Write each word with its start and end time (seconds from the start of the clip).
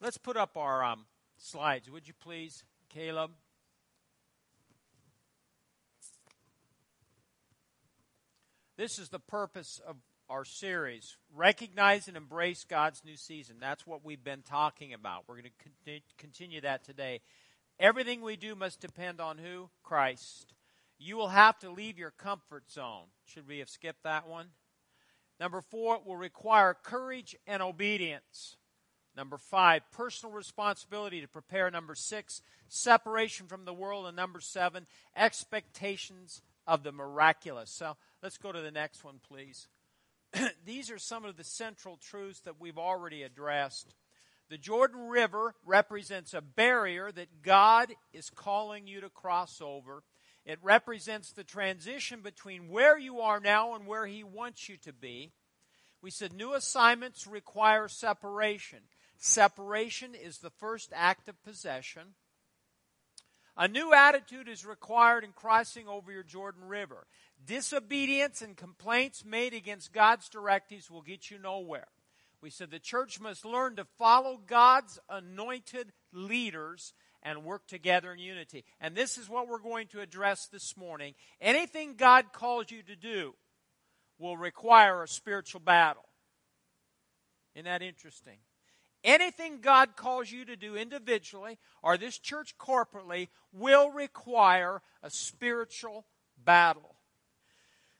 Let's 0.00 0.16
put 0.16 0.36
up 0.36 0.56
our 0.56 0.84
um, 0.84 1.06
slides, 1.38 1.90
would 1.90 2.06
you 2.06 2.14
please, 2.14 2.62
Caleb? 2.88 3.32
This 8.76 9.00
is 9.00 9.08
the 9.08 9.18
purpose 9.18 9.80
of 9.84 9.96
our 10.28 10.44
series 10.44 11.16
recognize 11.34 12.06
and 12.06 12.16
embrace 12.16 12.62
God's 12.62 13.02
new 13.04 13.16
season. 13.16 13.56
That's 13.60 13.88
what 13.88 14.04
we've 14.04 14.22
been 14.22 14.42
talking 14.42 14.92
about. 14.92 15.24
We're 15.26 15.40
going 15.40 15.50
to 15.86 16.00
continue 16.16 16.60
that 16.60 16.84
today. 16.84 17.20
Everything 17.80 18.22
we 18.22 18.36
do 18.36 18.54
must 18.54 18.80
depend 18.80 19.20
on 19.20 19.38
who? 19.38 19.68
Christ. 19.82 20.54
You 20.96 21.16
will 21.16 21.30
have 21.30 21.58
to 21.58 21.72
leave 21.72 21.98
your 21.98 22.12
comfort 22.12 22.70
zone. 22.70 23.06
Should 23.24 23.48
we 23.48 23.58
have 23.58 23.68
skipped 23.68 24.04
that 24.04 24.28
one? 24.28 24.50
Number 25.40 25.60
four, 25.60 25.96
it 25.96 26.06
will 26.06 26.16
require 26.16 26.76
courage 26.80 27.34
and 27.48 27.60
obedience. 27.60 28.57
Number 29.18 29.36
five, 29.36 29.82
personal 29.90 30.32
responsibility 30.32 31.20
to 31.20 31.26
prepare. 31.26 31.68
Number 31.72 31.96
six, 31.96 32.40
separation 32.68 33.48
from 33.48 33.64
the 33.64 33.74
world. 33.74 34.06
And 34.06 34.14
number 34.14 34.38
seven, 34.38 34.86
expectations 35.16 36.40
of 36.68 36.84
the 36.84 36.92
miraculous. 36.92 37.68
So 37.68 37.96
let's 38.22 38.38
go 38.38 38.52
to 38.52 38.60
the 38.60 38.70
next 38.70 39.02
one, 39.02 39.18
please. 39.28 39.66
these 40.64 40.88
are 40.88 40.98
some 40.98 41.24
of 41.24 41.36
the 41.36 41.42
central 41.42 41.96
truths 41.96 42.38
that 42.42 42.60
we've 42.60 42.78
already 42.78 43.24
addressed. 43.24 43.92
The 44.50 44.56
Jordan 44.56 45.08
River 45.08 45.56
represents 45.66 46.32
a 46.32 46.40
barrier 46.40 47.10
that 47.10 47.42
God 47.42 47.92
is 48.12 48.30
calling 48.30 48.86
you 48.86 49.00
to 49.00 49.10
cross 49.10 49.60
over. 49.60 50.04
It 50.46 50.60
represents 50.62 51.32
the 51.32 51.42
transition 51.42 52.20
between 52.20 52.68
where 52.68 52.96
you 52.96 53.18
are 53.18 53.40
now 53.40 53.74
and 53.74 53.84
where 53.84 54.06
He 54.06 54.22
wants 54.22 54.68
you 54.68 54.76
to 54.84 54.92
be. 54.92 55.32
We 56.00 56.10
said 56.12 56.32
new 56.32 56.54
assignments 56.54 57.26
require 57.26 57.88
separation. 57.88 58.78
Separation 59.18 60.14
is 60.14 60.38
the 60.38 60.50
first 60.50 60.92
act 60.94 61.28
of 61.28 61.42
possession. 61.42 62.14
A 63.56 63.66
new 63.66 63.92
attitude 63.92 64.48
is 64.48 64.64
required 64.64 65.24
in 65.24 65.32
crossing 65.32 65.88
over 65.88 66.12
your 66.12 66.22
Jordan 66.22 66.68
River. 66.68 67.08
Disobedience 67.44 68.40
and 68.40 68.56
complaints 68.56 69.24
made 69.24 69.52
against 69.52 69.92
God's 69.92 70.28
directives 70.28 70.88
will 70.88 71.02
get 71.02 71.30
you 71.30 71.38
nowhere. 71.38 71.88
We 72.40 72.50
said 72.50 72.70
the 72.70 72.78
church 72.78 73.20
must 73.20 73.44
learn 73.44 73.74
to 73.76 73.84
follow 73.98 74.38
God's 74.46 75.00
anointed 75.10 75.92
leaders 76.12 76.94
and 77.20 77.44
work 77.44 77.66
together 77.66 78.12
in 78.12 78.20
unity. 78.20 78.64
And 78.80 78.94
this 78.94 79.18
is 79.18 79.28
what 79.28 79.48
we're 79.48 79.58
going 79.58 79.88
to 79.88 80.00
address 80.00 80.46
this 80.46 80.76
morning. 80.76 81.14
Anything 81.40 81.96
God 81.96 82.32
calls 82.32 82.70
you 82.70 82.84
to 82.84 82.94
do 82.94 83.34
will 84.20 84.36
require 84.36 85.02
a 85.02 85.08
spiritual 85.08 85.60
battle. 85.60 86.04
Isn't 87.56 87.64
that 87.64 87.82
interesting? 87.82 88.38
Anything 89.04 89.60
God 89.60 89.96
calls 89.96 90.30
you 90.30 90.44
to 90.44 90.56
do 90.56 90.76
individually 90.76 91.58
or 91.82 91.96
this 91.96 92.18
church 92.18 92.56
corporately 92.58 93.28
will 93.52 93.90
require 93.90 94.82
a 95.02 95.10
spiritual 95.10 96.04
battle. 96.44 96.96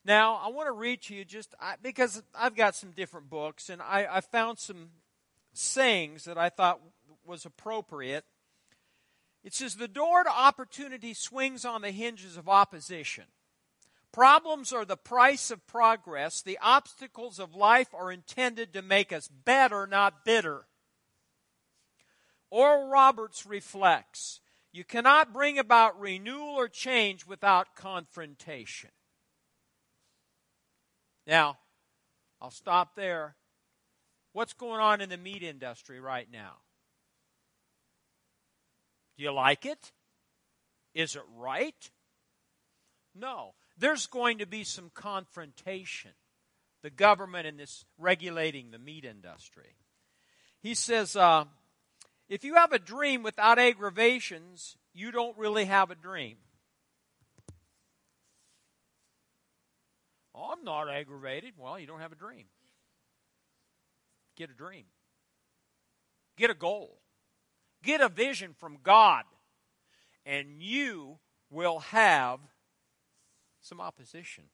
Now, 0.04 0.36
I 0.36 0.48
want 0.48 0.68
to 0.68 0.72
read 0.72 1.02
to 1.02 1.14
you 1.14 1.24
just 1.24 1.54
because 1.82 2.22
I've 2.34 2.56
got 2.56 2.74
some 2.74 2.92
different 2.92 3.28
books 3.28 3.68
and 3.68 3.82
I, 3.82 4.06
I 4.10 4.20
found 4.20 4.58
some 4.58 4.90
sayings 5.52 6.24
that 6.24 6.38
I 6.38 6.48
thought 6.48 6.80
was 7.24 7.44
appropriate. 7.44 8.24
It 9.44 9.54
says, 9.54 9.76
The 9.76 9.88
door 9.88 10.24
to 10.24 10.30
opportunity 10.30 11.14
swings 11.14 11.64
on 11.64 11.82
the 11.82 11.90
hinges 11.90 12.36
of 12.36 12.48
opposition. 12.48 13.24
Problems 14.12 14.72
are 14.72 14.84
the 14.84 14.96
price 14.96 15.50
of 15.50 15.66
progress. 15.66 16.40
The 16.40 16.58
obstacles 16.62 17.38
of 17.38 17.54
life 17.54 17.94
are 17.94 18.10
intended 18.10 18.72
to 18.72 18.82
make 18.82 19.12
us 19.12 19.28
better, 19.28 19.86
not 19.86 20.24
bitter. 20.24 20.67
Oral 22.50 22.88
Roberts 22.88 23.46
reflects 23.46 24.40
you 24.72 24.84
cannot 24.84 25.32
bring 25.32 25.58
about 25.58 25.98
renewal 25.98 26.54
or 26.54 26.68
change 26.68 27.26
without 27.26 27.74
confrontation. 27.74 28.90
Now, 31.26 31.58
I'll 32.40 32.50
stop 32.50 32.94
there. 32.94 33.36
What's 34.32 34.52
going 34.52 34.80
on 34.80 35.00
in 35.00 35.08
the 35.08 35.16
meat 35.16 35.42
industry 35.42 36.00
right 36.00 36.28
now? 36.30 36.58
Do 39.16 39.24
you 39.24 39.32
like 39.32 39.66
it? 39.66 39.92
Is 40.94 41.16
it 41.16 41.22
right? 41.36 41.90
No. 43.14 43.54
There's 43.76 44.06
going 44.06 44.38
to 44.38 44.46
be 44.46 44.64
some 44.64 44.90
confrontation. 44.94 46.12
The 46.82 46.90
government 46.90 47.46
in 47.46 47.56
this 47.56 47.84
regulating 47.98 48.70
the 48.70 48.78
meat 48.78 49.04
industry. 49.04 49.76
He 50.60 50.74
says, 50.74 51.16
uh, 51.16 51.44
if 52.28 52.44
you 52.44 52.54
have 52.54 52.72
a 52.72 52.78
dream 52.78 53.22
without 53.22 53.58
aggravations, 53.58 54.76
you 54.92 55.10
don't 55.10 55.36
really 55.38 55.64
have 55.64 55.90
a 55.90 55.94
dream. 55.94 56.36
Oh, 60.34 60.52
I'm 60.52 60.64
not 60.64 60.88
aggravated. 60.88 61.54
Well, 61.58 61.78
you 61.78 61.86
don't 61.86 62.00
have 62.00 62.12
a 62.12 62.16
dream. 62.16 62.44
Get 64.36 64.50
a 64.50 64.54
dream. 64.54 64.84
Get 66.36 66.50
a 66.50 66.54
goal. 66.54 67.00
Get 67.82 68.00
a 68.00 68.08
vision 68.08 68.54
from 68.56 68.78
God. 68.82 69.24
And 70.24 70.62
you 70.62 71.18
will 71.50 71.80
have 71.80 72.38
some 73.60 73.80
opposition. 73.80 74.44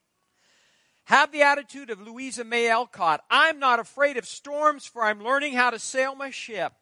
Have 1.05 1.33
the 1.33 1.43
attitude 1.43 1.91
of 1.91 2.01
Louisa 2.01 2.45
May 2.45 2.71
Alcott. 2.71 3.23
I'm 3.29 3.59
not 3.59 3.79
afraid 3.79 4.17
of 4.17 4.27
storms, 4.27 4.87
for 4.87 5.05
I'm 5.05 5.23
learning 5.23 5.53
how 5.53 5.69
to 5.71 5.79
sail 5.79 6.15
my 6.15 6.31
ship. 6.31 6.73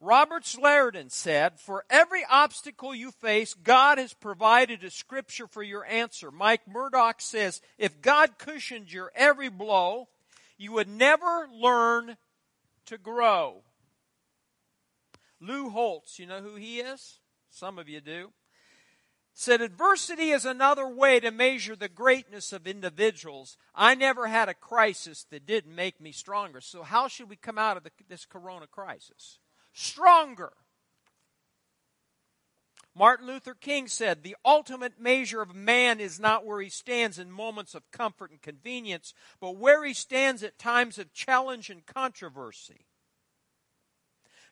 Robert 0.00 0.44
Liardon 0.44 1.10
said, 1.10 1.60
For 1.60 1.84
every 1.90 2.24
obstacle 2.28 2.94
you 2.94 3.10
face, 3.10 3.52
God 3.52 3.98
has 3.98 4.14
provided 4.14 4.82
a 4.82 4.90
scripture 4.90 5.46
for 5.46 5.62
your 5.62 5.84
answer. 5.84 6.30
Mike 6.30 6.66
Murdock 6.66 7.20
says, 7.20 7.60
If 7.76 8.00
God 8.00 8.38
cushioned 8.38 8.90
your 8.90 9.12
every 9.14 9.50
blow, 9.50 10.08
you 10.56 10.72
would 10.72 10.88
never 10.88 11.46
learn 11.52 12.16
to 12.86 12.96
grow. 12.96 13.62
Lou 15.38 15.68
Holtz, 15.68 16.18
you 16.18 16.26
know 16.26 16.40
who 16.40 16.56
he 16.56 16.80
is? 16.80 17.18
Some 17.50 17.78
of 17.78 17.88
you 17.88 18.00
do. 18.00 18.32
Said, 19.34 19.60
Adversity 19.60 20.30
is 20.30 20.44
another 20.46 20.88
way 20.88 21.20
to 21.20 21.30
measure 21.30 21.76
the 21.76 21.88
greatness 21.88 22.52
of 22.52 22.66
individuals. 22.66 23.58
I 23.74 23.94
never 23.94 24.28
had 24.28 24.48
a 24.48 24.54
crisis 24.54 25.24
that 25.30 25.46
didn't 25.46 25.74
make 25.74 26.00
me 26.00 26.12
stronger. 26.12 26.60
So, 26.60 26.82
how 26.82 27.08
should 27.08 27.28
we 27.28 27.36
come 27.36 27.58
out 27.58 27.76
of 27.76 27.84
the, 27.84 27.90
this 28.08 28.24
corona 28.24 28.66
crisis? 28.66 29.38
Stronger. 29.72 30.52
Martin 32.94 33.26
Luther 33.26 33.54
King 33.54 33.86
said, 33.86 34.22
The 34.22 34.36
ultimate 34.44 35.00
measure 35.00 35.40
of 35.40 35.54
man 35.54 36.00
is 36.00 36.18
not 36.18 36.44
where 36.44 36.60
he 36.60 36.68
stands 36.68 37.18
in 37.18 37.30
moments 37.30 37.74
of 37.74 37.90
comfort 37.90 38.30
and 38.30 38.42
convenience, 38.42 39.14
but 39.40 39.56
where 39.56 39.84
he 39.84 39.94
stands 39.94 40.42
at 40.42 40.58
times 40.58 40.98
of 40.98 41.12
challenge 41.14 41.70
and 41.70 41.86
controversy. 41.86 42.86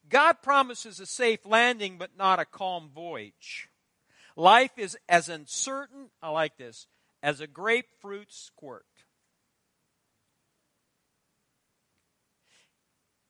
God 0.09 0.41
promises 0.43 1.01
a 1.01 1.07
safe 1.07 1.45
landing, 1.45 1.99
but 1.99 2.17
not 2.17 2.39
a 2.39 2.45
calm 2.45 2.91
voyage. 2.95 3.69
Life 4.37 4.79
is 4.79 4.97
as 5.09 5.29
uncertain, 5.29 6.11
I 6.23 6.31
like 6.31 6.57
this, 6.57 6.87
as 7.23 7.41
a 7.41 7.47
grapefruit 7.47 8.33
squirt. 8.33 8.87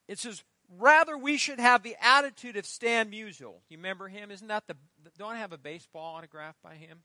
It 0.07 0.19
says, 0.19 0.45
Rather, 0.77 1.17
we 1.17 1.39
should 1.39 1.61
have 1.61 1.83
the 1.83 1.97
attitude 2.01 2.57
of 2.57 2.67
Stan 2.67 3.11
Musial. 3.11 3.55
You 3.69 3.79
remember 3.79 4.09
him? 4.09 4.31
Isn't 4.31 4.49
that 4.49 4.67
the. 4.67 4.77
Don't 5.17 5.33
I 5.33 5.39
have 5.39 5.53
a 5.53 5.59
baseball 5.59 6.17
autograph 6.17 6.57
by 6.63 6.75
him? 6.75 6.99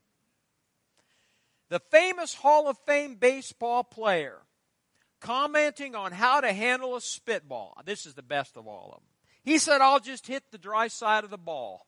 The 1.70 1.80
famous 1.90 2.34
Hall 2.34 2.68
of 2.68 2.76
Fame 2.86 3.16
baseball 3.16 3.82
player 3.82 4.42
commenting 5.20 5.94
on 5.94 6.12
how 6.12 6.42
to 6.42 6.52
handle 6.52 6.94
a 6.94 7.00
spitball. 7.00 7.80
This 7.86 8.04
is 8.04 8.14
the 8.14 8.22
best 8.22 8.58
of 8.58 8.66
all 8.66 8.88
of 8.88 9.00
them. 9.00 9.08
He 9.42 9.58
said, 9.58 9.80
I'll 9.80 10.00
just 10.00 10.26
hit 10.26 10.42
the 10.50 10.58
dry 10.58 10.88
side 10.88 11.24
of 11.24 11.30
the 11.30 11.38
ball. 11.38 11.86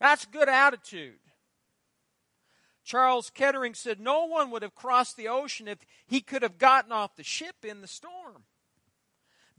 That's 0.00 0.24
good 0.24 0.48
attitude. 0.48 1.18
Charles 2.82 3.30
Kettering 3.30 3.74
said 3.74 4.00
no 4.00 4.24
one 4.24 4.50
would 4.50 4.62
have 4.62 4.74
crossed 4.74 5.16
the 5.16 5.28
ocean 5.28 5.68
if 5.68 5.78
he 6.06 6.20
could 6.22 6.42
have 6.42 6.58
gotten 6.58 6.90
off 6.90 7.16
the 7.16 7.22
ship 7.22 7.56
in 7.62 7.82
the 7.82 7.86
storm. 7.86 8.44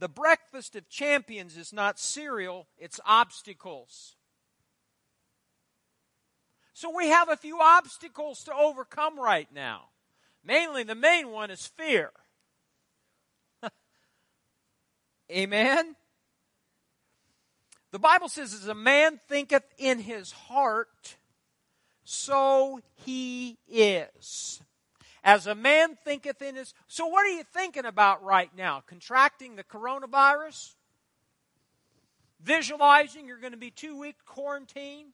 The 0.01 0.09
breakfast 0.09 0.75
of 0.75 0.89
champions 0.89 1.55
is 1.55 1.71
not 1.71 1.99
cereal, 1.99 2.65
it's 2.79 2.99
obstacles. 3.05 4.15
So 6.73 6.89
we 6.89 7.09
have 7.09 7.29
a 7.29 7.37
few 7.37 7.59
obstacles 7.61 8.43
to 8.45 8.51
overcome 8.51 9.19
right 9.19 9.47
now. 9.53 9.89
Mainly, 10.43 10.81
the 10.81 10.95
main 10.95 11.29
one 11.29 11.51
is 11.51 11.67
fear. 11.67 12.09
Amen? 15.31 15.95
The 17.91 17.99
Bible 17.99 18.27
says, 18.27 18.55
as 18.55 18.67
a 18.67 18.73
man 18.73 19.19
thinketh 19.29 19.65
in 19.77 19.99
his 19.99 20.31
heart, 20.31 21.17
so 22.03 22.81
he 23.05 23.59
is. 23.69 24.63
As 25.23 25.47
a 25.47 25.55
man 25.55 25.97
thinketh 26.03 26.41
in 26.41 26.55
his. 26.55 26.73
So, 26.87 27.07
what 27.07 27.25
are 27.25 27.29
you 27.29 27.43
thinking 27.43 27.85
about 27.85 28.23
right 28.23 28.49
now? 28.55 28.83
Contracting 28.87 29.55
the 29.55 29.63
coronavirus? 29.63 30.75
Visualizing 32.41 33.27
you're 33.27 33.39
going 33.39 33.53
to 33.53 33.57
be 33.57 33.71
two 33.71 33.99
week 33.99 34.15
quarantine? 34.25 35.07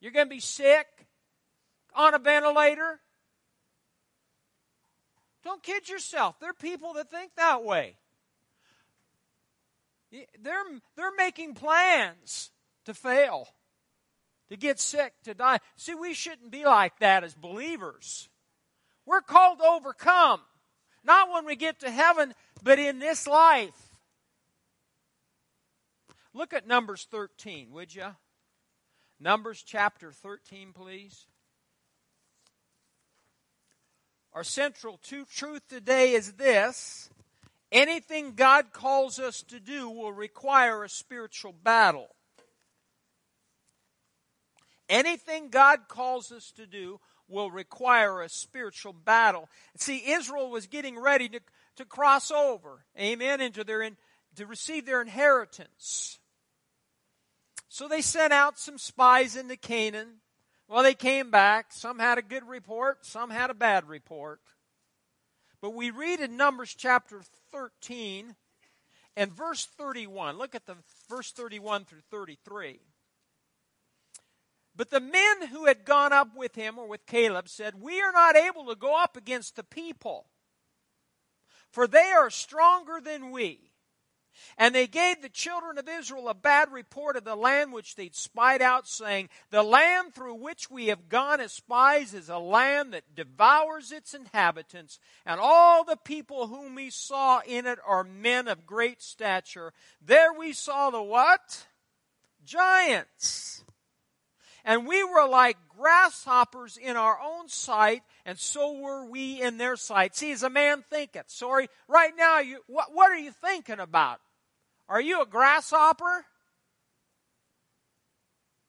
You're 0.00 0.12
going 0.12 0.26
to 0.26 0.34
be 0.34 0.40
sick? 0.40 0.86
On 1.94 2.14
a 2.14 2.18
ventilator? 2.18 3.00
Don't 5.44 5.62
kid 5.62 5.88
yourself. 5.88 6.38
There 6.40 6.50
are 6.50 6.54
people 6.54 6.94
that 6.94 7.10
think 7.10 7.30
that 7.36 7.62
way. 7.62 7.96
They're, 10.10 10.62
they're 10.96 11.14
making 11.16 11.54
plans 11.54 12.50
to 12.84 12.94
fail, 12.94 13.48
to 14.48 14.56
get 14.56 14.80
sick, 14.80 15.12
to 15.24 15.34
die. 15.34 15.60
See, 15.76 15.94
we 15.94 16.14
shouldn't 16.14 16.50
be 16.50 16.64
like 16.64 16.98
that 16.98 17.24
as 17.24 17.34
believers. 17.34 18.28
We're 19.06 19.20
called 19.20 19.60
to 19.60 19.64
overcome, 19.64 20.40
not 21.04 21.30
when 21.32 21.46
we 21.46 21.54
get 21.56 21.80
to 21.80 21.90
heaven, 21.90 22.34
but 22.62 22.78
in 22.78 22.98
this 22.98 23.26
life. 23.26 23.94
Look 26.34 26.52
at 26.52 26.66
Numbers 26.66 27.06
13, 27.10 27.70
would 27.70 27.94
you? 27.94 28.08
Numbers 29.18 29.62
chapter 29.64 30.12
13, 30.12 30.72
please. 30.74 31.26
Our 34.34 34.44
central 34.44 35.00
truth 35.00 35.62
today 35.66 36.12
is 36.12 36.32
this 36.32 37.08
anything 37.72 38.34
God 38.34 38.72
calls 38.72 39.18
us 39.18 39.42
to 39.44 39.60
do 39.60 39.88
will 39.88 40.12
require 40.12 40.84
a 40.84 40.90
spiritual 40.90 41.54
battle. 41.54 42.08
Anything 44.90 45.48
God 45.48 45.88
calls 45.88 46.30
us 46.30 46.52
to 46.52 46.66
do 46.66 47.00
will 47.28 47.50
require 47.50 48.20
a 48.20 48.28
spiritual 48.28 48.92
battle. 48.92 49.48
See, 49.76 50.10
Israel 50.10 50.50
was 50.50 50.66
getting 50.66 50.98
ready 50.98 51.28
to, 51.30 51.40
to 51.76 51.84
cross 51.84 52.30
over, 52.30 52.84
amen, 52.98 53.40
into 53.40 53.64
their 53.64 53.82
in, 53.82 53.96
to 54.36 54.46
receive 54.46 54.86
their 54.86 55.00
inheritance. 55.00 56.18
So 57.68 57.88
they 57.88 58.00
sent 58.00 58.32
out 58.32 58.58
some 58.58 58.78
spies 58.78 59.36
into 59.36 59.56
Canaan. 59.56 60.20
Well, 60.68 60.82
they 60.82 60.94
came 60.94 61.30
back. 61.30 61.72
Some 61.72 61.98
had 61.98 62.18
a 62.18 62.22
good 62.22 62.46
report, 62.48 63.04
some 63.04 63.30
had 63.30 63.50
a 63.50 63.54
bad 63.54 63.88
report. 63.88 64.40
But 65.60 65.74
we 65.74 65.90
read 65.90 66.20
in 66.20 66.36
Numbers 66.36 66.74
chapter 66.76 67.22
13 67.52 68.36
and 69.16 69.32
verse 69.32 69.64
31. 69.64 70.36
Look 70.36 70.54
at 70.54 70.66
the 70.66 70.76
verse 71.08 71.32
31 71.32 71.86
through 71.86 72.02
33. 72.10 72.80
But 74.76 74.90
the 74.90 75.00
men 75.00 75.48
who 75.48 75.66
had 75.66 75.84
gone 75.84 76.12
up 76.12 76.36
with 76.36 76.54
him 76.54 76.78
or 76.78 76.86
with 76.86 77.06
Caleb 77.06 77.48
said, 77.48 77.80
We 77.80 78.00
are 78.02 78.12
not 78.12 78.36
able 78.36 78.66
to 78.66 78.74
go 78.74 79.00
up 79.02 79.16
against 79.16 79.56
the 79.56 79.64
people, 79.64 80.26
for 81.70 81.86
they 81.86 82.12
are 82.12 82.30
stronger 82.30 83.00
than 83.02 83.30
we. 83.30 83.60
And 84.58 84.74
they 84.74 84.86
gave 84.86 85.22
the 85.22 85.30
children 85.30 85.78
of 85.78 85.88
Israel 85.88 86.28
a 86.28 86.34
bad 86.34 86.70
report 86.70 87.16
of 87.16 87.24
the 87.24 87.34
land 87.34 87.72
which 87.72 87.96
they'd 87.96 88.14
spied 88.14 88.60
out, 88.60 88.86
saying, 88.86 89.30
The 89.50 89.62
land 89.62 90.14
through 90.14 90.34
which 90.34 90.70
we 90.70 90.88
have 90.88 91.08
gone 91.08 91.40
as 91.40 91.52
spies 91.52 92.12
is 92.12 92.28
a 92.28 92.36
land 92.36 92.92
that 92.92 93.14
devours 93.14 93.92
its 93.92 94.12
inhabitants, 94.12 94.98
and 95.24 95.40
all 95.40 95.84
the 95.84 95.96
people 95.96 96.48
whom 96.48 96.74
we 96.74 96.90
saw 96.90 97.40
in 97.46 97.64
it 97.64 97.78
are 97.86 98.04
men 98.04 98.46
of 98.46 98.66
great 98.66 99.02
stature. 99.02 99.72
There 100.04 100.34
we 100.34 100.52
saw 100.52 100.90
the 100.90 101.02
what? 101.02 101.66
Giants 102.44 103.64
and 104.66 104.86
we 104.86 105.04
were 105.04 105.26
like 105.26 105.56
grasshoppers 105.78 106.76
in 106.76 106.96
our 106.96 107.18
own 107.24 107.48
sight, 107.48 108.02
and 108.26 108.36
so 108.36 108.72
were 108.72 109.08
we 109.08 109.40
in 109.40 109.58
their 109.58 109.76
sight. 109.76 110.16
See, 110.16 110.32
as 110.32 110.42
a 110.42 110.50
man 110.50 110.84
thinketh. 110.90 111.30
Sorry, 111.30 111.68
right 111.86 112.12
now, 112.18 112.40
you, 112.40 112.58
what, 112.66 112.92
what 112.92 113.10
are 113.12 113.18
you 113.18 113.30
thinking 113.30 113.78
about? 113.78 114.20
Are 114.88 115.00
you 115.00 115.22
a 115.22 115.26
grasshopper? 115.26 116.26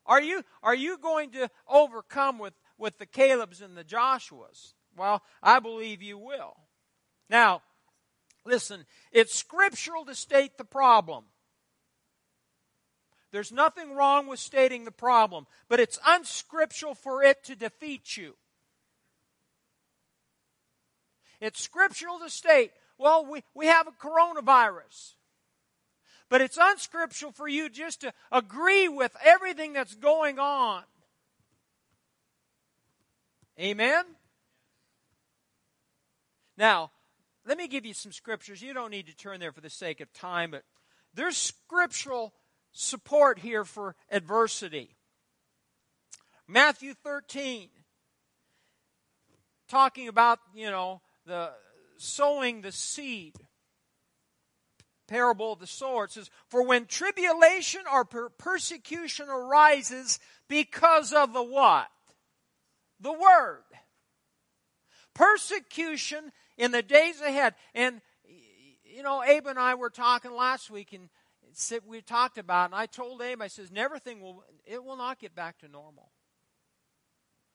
Are 0.05 0.21
you, 0.21 0.43
are 0.61 0.75
you 0.75 0.99
going 0.99 1.31
to 1.31 1.49
overcome 1.67 2.37
with, 2.37 2.53
with 2.77 2.99
the 2.99 3.07
Calebs 3.07 3.61
and 3.61 3.75
the 3.75 3.83
Joshuas? 3.83 4.73
Well, 4.95 5.23
I 5.41 5.59
believe 5.59 6.01
you 6.03 6.19
will. 6.19 6.55
Now, 7.27 7.63
listen, 8.45 8.85
it's 9.11 9.35
scriptural 9.35 10.05
to 10.05 10.15
state 10.15 10.57
the 10.57 10.63
problem. 10.63 11.25
There's 13.31 13.51
nothing 13.51 13.93
wrong 13.93 14.27
with 14.27 14.39
stating 14.39 14.85
the 14.85 14.91
problem, 14.91 15.47
but 15.67 15.79
it's 15.79 15.99
unscriptural 16.05 16.95
for 16.95 17.23
it 17.23 17.43
to 17.45 17.55
defeat 17.55 18.15
you. 18.15 18.35
It's 21.39 21.61
scriptural 21.61 22.19
to 22.19 22.29
state, 22.29 22.71
well, 22.97 23.25
we, 23.25 23.43
we 23.53 23.67
have 23.67 23.87
a 23.87 23.91
coronavirus. 23.91 25.13
But 26.29 26.41
it's 26.41 26.57
unscriptural 26.59 27.31
for 27.31 27.47
you 27.47 27.69
just 27.69 28.01
to 28.01 28.13
agree 28.31 28.87
with 28.87 29.15
everything 29.23 29.73
that's 29.73 29.95
going 29.95 30.39
on. 30.39 30.83
Amen? 33.59 34.03
Now, 36.57 36.91
let 37.45 37.57
me 37.57 37.67
give 37.67 37.85
you 37.85 37.93
some 37.93 38.11
scriptures. 38.11 38.61
You 38.61 38.73
don't 38.73 38.91
need 38.91 39.07
to 39.07 39.15
turn 39.15 39.39
there 39.39 39.51
for 39.51 39.61
the 39.61 39.69
sake 39.69 40.01
of 40.01 40.11
time, 40.11 40.51
but 40.51 40.63
there's 41.13 41.37
scriptural 41.37 42.33
support 42.77 43.39
here 43.39 43.65
for 43.65 43.95
adversity. 44.11 44.95
Matthew 46.47 46.93
13, 46.93 47.69
talking 49.67 50.07
about, 50.07 50.39
you 50.53 50.69
know, 50.69 51.01
the 51.25 51.51
sowing 51.97 52.61
the 52.61 52.71
seed. 52.71 53.35
Parable 55.07 55.53
of 55.53 55.59
the 55.59 55.67
sower. 55.67 56.03
It 56.03 56.11
says, 56.11 56.29
For 56.49 56.63
when 56.63 56.85
tribulation 56.85 57.81
or 57.91 58.05
per- 58.05 58.29
persecution 58.29 59.29
arises 59.29 60.19
because 60.49 61.13
of 61.13 61.33
the 61.33 61.43
what? 61.43 61.87
The 62.99 63.13
word. 63.13 63.63
Persecution 65.13 66.31
in 66.57 66.71
the 66.71 66.81
days 66.81 67.21
ahead. 67.21 67.55
And, 67.73 68.01
you 68.83 69.01
know, 69.01 69.23
Abe 69.23 69.47
and 69.47 69.57
I 69.57 69.75
were 69.75 69.89
talking 69.89 70.33
last 70.35 70.69
week, 70.69 70.91
and 70.91 71.09
we 71.87 72.01
talked 72.01 72.37
about, 72.37 72.65
and 72.65 72.75
I 72.75 72.85
told 72.85 73.21
Abe, 73.21 73.41
I 73.41 73.47
says, 73.47 73.69
everything 73.75 74.21
will, 74.21 74.43
it 74.65 74.83
will 74.83 74.97
not 74.97 75.19
get 75.19 75.35
back 75.35 75.59
to 75.59 75.67
normal. 75.67 76.11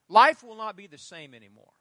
Life 0.08 0.42
will 0.42 0.56
not 0.56 0.76
be 0.76 0.86
the 0.86 0.98
same 0.98 1.34
anymore. 1.34 1.72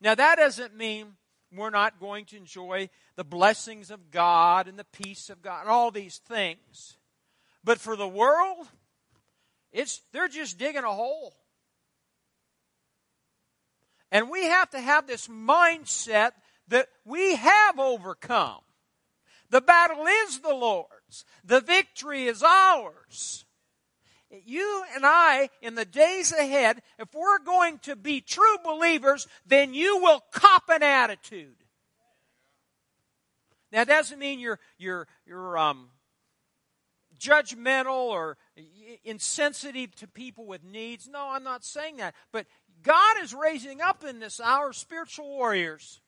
Now, 0.00 0.14
that 0.14 0.36
doesn't 0.36 0.76
mean 0.76 1.14
we're 1.54 1.70
not 1.70 2.00
going 2.00 2.24
to 2.26 2.36
enjoy 2.36 2.88
the 3.16 3.24
blessings 3.24 3.90
of 3.90 4.10
God 4.10 4.68
and 4.68 4.78
the 4.78 4.84
peace 4.84 5.28
of 5.28 5.42
God 5.42 5.62
and 5.62 5.70
all 5.70 5.90
these 5.90 6.18
things. 6.18 6.96
But 7.62 7.78
for 7.78 7.96
the 7.96 8.08
world, 8.08 8.66
it's, 9.72 10.00
they're 10.12 10.28
just 10.28 10.58
digging 10.58 10.84
a 10.84 10.92
hole. 10.92 11.34
And 14.10 14.30
we 14.30 14.44
have 14.44 14.70
to 14.70 14.80
have 14.80 15.06
this 15.06 15.28
mindset 15.28 16.32
that 16.68 16.88
we 17.04 17.34
have 17.34 17.78
overcome. 17.78 18.60
The 19.52 19.60
battle 19.60 20.06
is 20.06 20.40
the 20.40 20.54
Lord's. 20.54 21.26
The 21.44 21.60
victory 21.60 22.26
is 22.26 22.42
ours. 22.42 23.44
You 24.30 24.82
and 24.94 25.04
I, 25.04 25.50
in 25.60 25.74
the 25.74 25.84
days 25.84 26.32
ahead, 26.32 26.80
if 26.98 27.14
we're 27.14 27.38
going 27.38 27.78
to 27.80 27.94
be 27.94 28.22
true 28.22 28.56
believers, 28.64 29.28
then 29.44 29.74
you 29.74 29.98
will 29.98 30.24
cop 30.32 30.70
an 30.70 30.82
attitude. 30.82 31.56
Now, 33.70 33.84
that 33.84 33.88
doesn't 33.88 34.18
mean 34.18 34.40
you're, 34.40 34.58
you're, 34.78 35.06
you're 35.26 35.58
um, 35.58 35.90
judgmental 37.20 38.08
or 38.08 38.38
insensitive 39.04 39.94
to 39.96 40.08
people 40.08 40.46
with 40.46 40.64
needs. 40.64 41.10
No, 41.12 41.28
I'm 41.28 41.44
not 41.44 41.62
saying 41.62 41.98
that. 41.98 42.14
But 42.32 42.46
God 42.82 43.16
is 43.22 43.34
raising 43.34 43.82
up 43.82 44.02
in 44.02 44.18
this 44.18 44.40
hour 44.40 44.72
spiritual 44.72 45.28
warriors 45.28 46.00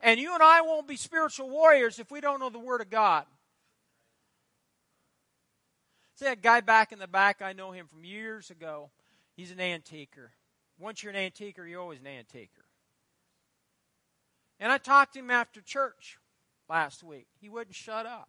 and 0.00 0.20
you 0.20 0.32
and 0.34 0.42
I 0.42 0.60
won't 0.60 0.88
be 0.88 0.96
spiritual 0.96 1.50
warriors 1.50 1.98
if 1.98 2.10
we 2.10 2.20
don't 2.20 2.40
know 2.40 2.50
the 2.50 2.58
Word 2.58 2.80
of 2.80 2.90
God. 2.90 3.24
See 6.16 6.24
that 6.24 6.42
guy 6.42 6.60
back 6.60 6.92
in 6.92 6.98
the 6.98 7.06
back, 7.06 7.42
I 7.42 7.52
know 7.52 7.70
him 7.70 7.86
from 7.86 8.04
years 8.04 8.50
ago. 8.50 8.90
He's 9.36 9.52
an 9.52 9.60
antiquer. 9.60 10.32
Once 10.78 11.02
you're 11.02 11.12
an 11.12 11.18
antiquer, 11.18 11.64
you're 11.64 11.80
always 11.80 12.00
an 12.00 12.06
antiquer. 12.06 12.64
And 14.60 14.72
I 14.72 14.78
talked 14.78 15.14
to 15.14 15.20
him 15.20 15.30
after 15.30 15.60
church 15.60 16.18
last 16.68 17.04
week. 17.04 17.28
He 17.40 17.48
wouldn't 17.48 17.76
shut 17.76 18.06
up. 18.06 18.28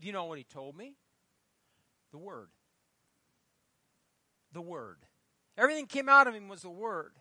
Do 0.00 0.06
you 0.06 0.12
know 0.12 0.26
what 0.26 0.38
he 0.38 0.44
told 0.44 0.76
me? 0.76 0.94
The 2.12 2.18
Word. 2.18 2.48
The 4.52 4.60
Word. 4.60 4.98
Everything 5.58 5.86
came 5.86 6.08
out 6.08 6.26
of 6.26 6.34
him 6.34 6.48
was 6.48 6.62
the 6.62 6.70
Word. 6.70 7.12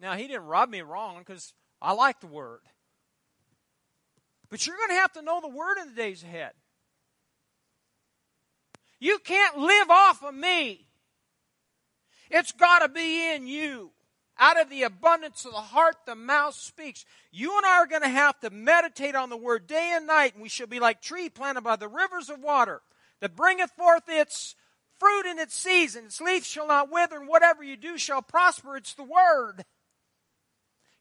Now, 0.00 0.14
he 0.14 0.26
didn't 0.26 0.44
rub 0.44 0.68
me 0.68 0.82
wrong 0.82 1.18
because 1.18 1.52
I 1.80 1.92
like 1.92 2.20
the 2.20 2.26
Word. 2.26 2.60
But 4.50 4.66
you're 4.66 4.76
going 4.76 4.90
to 4.90 4.94
have 5.00 5.12
to 5.14 5.22
know 5.22 5.40
the 5.40 5.48
Word 5.48 5.78
in 5.80 5.88
the 5.88 5.94
days 5.94 6.22
ahead. 6.22 6.52
You 8.98 9.18
can't 9.18 9.58
live 9.58 9.90
off 9.90 10.22
of 10.22 10.34
me. 10.34 10.86
It's 12.30 12.52
got 12.52 12.80
to 12.80 12.88
be 12.88 13.34
in 13.34 13.46
you. 13.46 13.92
Out 14.38 14.60
of 14.60 14.68
the 14.68 14.82
abundance 14.82 15.46
of 15.46 15.52
the 15.52 15.58
heart, 15.58 15.96
the 16.04 16.14
mouth 16.14 16.54
speaks. 16.54 17.06
You 17.30 17.56
and 17.56 17.64
I 17.64 17.78
are 17.78 17.86
going 17.86 18.02
to 18.02 18.08
have 18.08 18.38
to 18.40 18.50
meditate 18.50 19.14
on 19.14 19.30
the 19.30 19.36
word 19.36 19.66
day 19.66 19.92
and 19.94 20.06
night, 20.06 20.34
and 20.34 20.42
we 20.42 20.50
shall 20.50 20.66
be 20.66 20.80
like 20.80 21.00
tree 21.00 21.30
planted 21.30 21.62
by 21.62 21.76
the 21.76 21.88
rivers 21.88 22.28
of 22.28 22.42
water 22.42 22.82
that 23.20 23.34
bringeth 23.34 23.70
forth 23.70 24.02
its 24.08 24.54
fruit 24.98 25.24
in 25.24 25.38
its 25.38 25.54
season. 25.54 26.06
Its 26.06 26.20
leaf 26.20 26.44
shall 26.44 26.68
not 26.68 26.90
wither, 26.90 27.16
and 27.16 27.28
whatever 27.28 27.62
you 27.62 27.76
do 27.76 27.96
shall 27.96 28.20
prosper. 28.20 28.76
It's 28.76 28.92
the 28.92 29.04
word. 29.04 29.64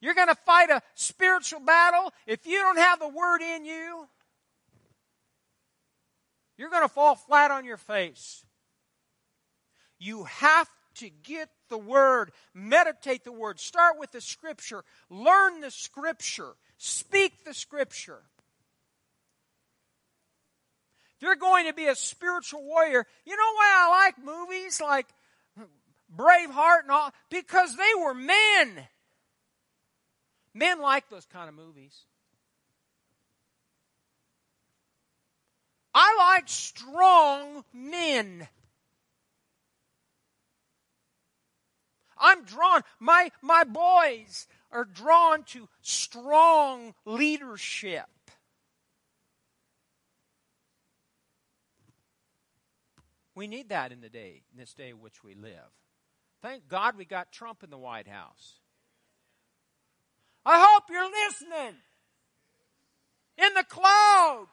You're 0.05 0.13
going 0.13 0.27
to 0.27 0.35
fight 0.35 0.69
a 0.69 0.83
spiritual 0.93 1.61
battle. 1.61 2.13
If 2.27 2.45
you 2.45 2.59
don't 2.59 2.77
have 2.77 2.99
the 2.99 3.07
word 3.07 3.41
in 3.41 3.65
you, 3.65 4.07
you're 6.59 6.69
going 6.69 6.83
to 6.83 6.93
fall 6.93 7.15
flat 7.15 7.49
on 7.49 7.65
your 7.65 7.77
face. 7.77 8.45
You 9.97 10.25
have 10.25 10.69
to 10.97 11.09
get 11.09 11.49
the 11.69 11.77
Word, 11.79 12.31
meditate 12.53 13.23
the 13.23 13.31
Word, 13.31 13.59
start 13.59 13.97
with 13.97 14.11
the 14.11 14.21
Scripture, 14.21 14.83
learn 15.09 15.61
the 15.61 15.71
Scripture, 15.71 16.53
speak 16.77 17.43
the 17.43 17.55
Scripture. 17.55 18.21
If 21.15 21.23
you're 21.23 21.35
going 21.35 21.65
to 21.65 21.73
be 21.73 21.87
a 21.87 21.95
spiritual 21.95 22.63
warrior, 22.63 23.07
you 23.25 23.35
know 23.35 23.53
why 23.55 23.73
I 23.75 23.89
like 23.89 24.23
movies 24.23 24.79
like 24.79 25.07
Braveheart 26.15 26.83
and 26.83 26.91
all? 26.91 27.11
Because 27.31 27.75
they 27.75 27.91
were 27.99 28.13
men. 28.13 28.87
Men 30.55 30.81
like 30.81 31.09
those 31.09 31.25
kind 31.25 31.49
of 31.49 31.53
movies. 31.53 32.05
I 35.93 36.15
like 36.17 36.47
strong 36.47 37.65
men. 37.73 38.47
I'm 42.17 42.45
drawn, 42.45 42.81
my, 43.01 43.31
my 43.41 43.65
boys 43.65 44.47
are 44.71 44.85
drawn 44.85 45.43
to 45.43 45.67
strong 45.81 46.93
leadership. 47.05 48.05
We 53.35 53.47
need 53.47 53.67
that 53.69 53.91
in 53.91 53.99
the 53.99 54.09
day, 54.09 54.43
in 54.53 54.57
this 54.57 54.73
day 54.73 54.89
in 54.89 55.01
which 55.01 55.21
we 55.21 55.35
live. 55.35 55.51
Thank 56.41 56.69
God 56.69 56.97
we 56.97 57.03
got 57.03 57.33
Trump 57.33 57.61
in 57.61 57.69
the 57.69 57.77
White 57.77 58.07
House. 58.07 58.61
I 60.45 60.65
hope 60.69 60.83
you're 60.89 61.09
listening. 61.09 61.75
In 63.37 63.53
the 63.53 63.63
cloud. 63.63 64.47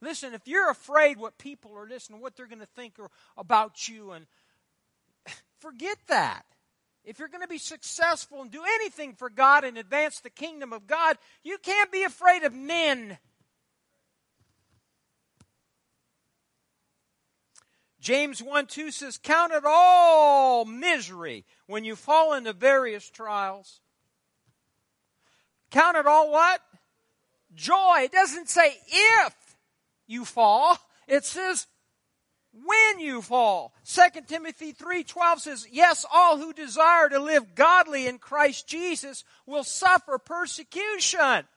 Listen, 0.00 0.34
if 0.34 0.46
you're 0.46 0.70
afraid 0.70 1.18
what 1.18 1.38
people 1.38 1.76
are 1.76 1.88
listening, 1.88 2.20
what 2.20 2.36
they're 2.36 2.46
going 2.46 2.60
to 2.60 2.66
think 2.66 2.94
about 3.36 3.88
you, 3.88 4.12
and 4.12 4.26
forget 5.60 5.98
that. 6.08 6.44
If 7.04 7.20
you're 7.20 7.28
going 7.28 7.42
to 7.42 7.48
be 7.48 7.58
successful 7.58 8.42
and 8.42 8.50
do 8.50 8.62
anything 8.64 9.14
for 9.14 9.30
God 9.30 9.62
and 9.62 9.78
advance 9.78 10.20
the 10.20 10.30
kingdom 10.30 10.72
of 10.72 10.88
God, 10.88 11.16
you 11.44 11.56
can't 11.58 11.92
be 11.92 12.02
afraid 12.02 12.42
of 12.42 12.52
men. 12.52 13.16
James 18.06 18.40
1 18.40 18.66
2 18.66 18.92
says, 18.92 19.18
Count 19.18 19.52
it 19.52 19.64
all 19.66 20.64
misery 20.64 21.44
when 21.66 21.84
you 21.84 21.96
fall 21.96 22.34
into 22.34 22.52
various 22.52 23.10
trials. 23.10 23.80
Count 25.72 25.96
it 25.96 26.06
all 26.06 26.30
what? 26.30 26.60
Joy. 27.56 28.02
It 28.02 28.12
doesn't 28.12 28.48
say 28.48 28.78
if 28.86 29.34
you 30.06 30.24
fall. 30.24 30.78
It 31.08 31.24
says 31.24 31.66
when 32.52 33.00
you 33.00 33.22
fall. 33.22 33.74
2 33.84 34.28
Timothy 34.28 34.72
3:12 34.72 35.40
says, 35.40 35.66
"Yes, 35.68 36.04
all 36.08 36.36
who 36.36 36.52
desire 36.52 37.08
to 37.08 37.18
live 37.18 37.56
godly 37.56 38.06
in 38.06 38.20
Christ 38.20 38.68
Jesus 38.68 39.24
will 39.46 39.64
suffer 39.64 40.16
persecution." 40.18 41.48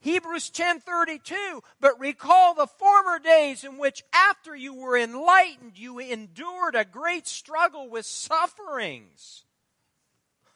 Hebrews 0.00 0.50
10:32, 0.50 1.62
"But 1.78 1.98
recall 2.00 2.54
the 2.54 2.66
former 2.66 3.18
days 3.18 3.64
in 3.64 3.78
which 3.78 4.02
after 4.12 4.56
you 4.56 4.74
were 4.74 4.96
enlightened 4.96 5.78
you 5.78 5.98
endured 5.98 6.74
a 6.74 6.84
great 6.84 7.26
struggle 7.26 7.88
with 7.88 8.06
sufferings." 8.06 9.44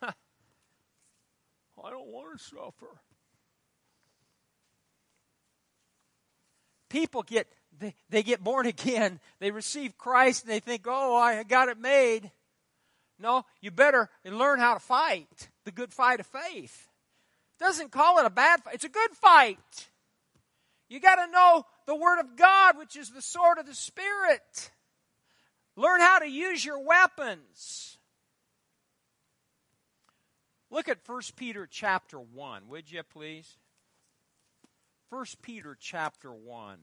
I 0.02 0.14
don't 1.76 2.06
want 2.06 2.38
to 2.38 2.44
suffer. 2.44 3.00
people 6.94 7.24
get 7.24 7.48
they, 7.76 7.92
they 8.08 8.22
get 8.22 8.42
born 8.42 8.66
again, 8.66 9.18
they 9.40 9.50
receive 9.50 9.98
Christ, 9.98 10.44
and 10.44 10.52
they 10.52 10.60
think, 10.60 10.86
"Oh, 10.86 11.16
I 11.16 11.42
got 11.42 11.68
it 11.68 11.78
made." 11.78 12.30
No, 13.18 13.44
you 13.60 13.70
better 13.70 14.10
learn 14.24 14.58
how 14.58 14.74
to 14.74 14.80
fight 14.80 15.50
the 15.64 15.72
good 15.72 15.92
fight 15.92 16.20
of 16.20 16.26
faith. 16.26 16.88
Doesn't 17.58 17.92
call 17.92 18.18
it 18.18 18.26
a 18.26 18.30
bad 18.30 18.62
fight; 18.62 18.74
it's 18.74 18.84
a 18.84 18.88
good 18.88 19.10
fight. 19.12 19.88
You 20.88 21.00
got 21.00 21.16
to 21.16 21.30
know 21.30 21.64
the 21.86 21.94
Word 21.94 22.20
of 22.20 22.36
God, 22.36 22.78
which 22.78 22.96
is 22.96 23.10
the 23.10 23.22
sword 23.22 23.58
of 23.58 23.66
the 23.66 23.74
Spirit. 23.74 24.70
Learn 25.76 26.00
how 26.00 26.20
to 26.20 26.28
use 26.28 26.64
your 26.64 26.78
weapons. 26.78 27.98
Look 30.70 30.88
at 30.88 30.98
1 31.06 31.20
Peter 31.36 31.68
chapter 31.70 32.18
1, 32.18 32.68
would 32.68 32.90
you 32.90 33.02
please? 33.02 33.58
1 35.10 35.24
Peter 35.42 35.76
chapter 35.78 36.32
1. 36.32 36.78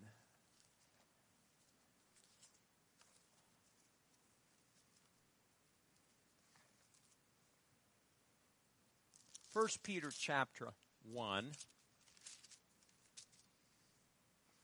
First 9.52 9.84
Peter 9.84 10.10
chapter 10.18 10.70
1. 11.12 11.52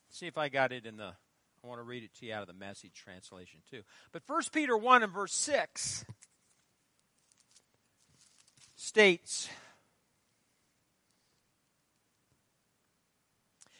See 0.09 0.27
if 0.27 0.37
I 0.37 0.49
got 0.49 0.71
it 0.71 0.85
in 0.85 0.97
the 0.97 1.13
I 1.63 1.67
want 1.67 1.79
to 1.79 1.83
read 1.83 2.03
it 2.03 2.13
to 2.19 2.25
you 2.25 2.33
out 2.33 2.41
of 2.41 2.47
the 2.47 2.53
message 2.53 2.93
translation 2.93 3.59
too. 3.69 3.81
But 4.11 4.23
First 4.23 4.53
Peter 4.53 4.77
1 4.77 5.03
and 5.03 5.11
verse 5.11 5.33
6 5.33 6.05
states 8.75 9.49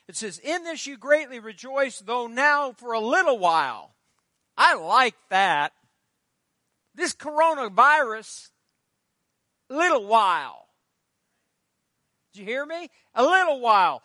It 0.07 0.15
says, 0.15 0.39
In 0.39 0.63
this 0.63 0.87
you 0.87 0.97
greatly 0.97 1.39
rejoice, 1.39 1.99
though 1.99 2.27
now 2.27 2.71
for 2.71 2.93
a 2.93 2.99
little 2.99 3.37
while. 3.37 3.93
I 4.57 4.75
like 4.75 5.15
that. 5.29 5.73
This 6.95 7.13
coronavirus, 7.13 8.49
little 9.69 10.05
while. 10.05 10.66
You 12.37 12.45
hear 12.45 12.65
me? 12.65 12.89
A 13.15 13.23
little 13.23 13.59
while. 13.59 14.03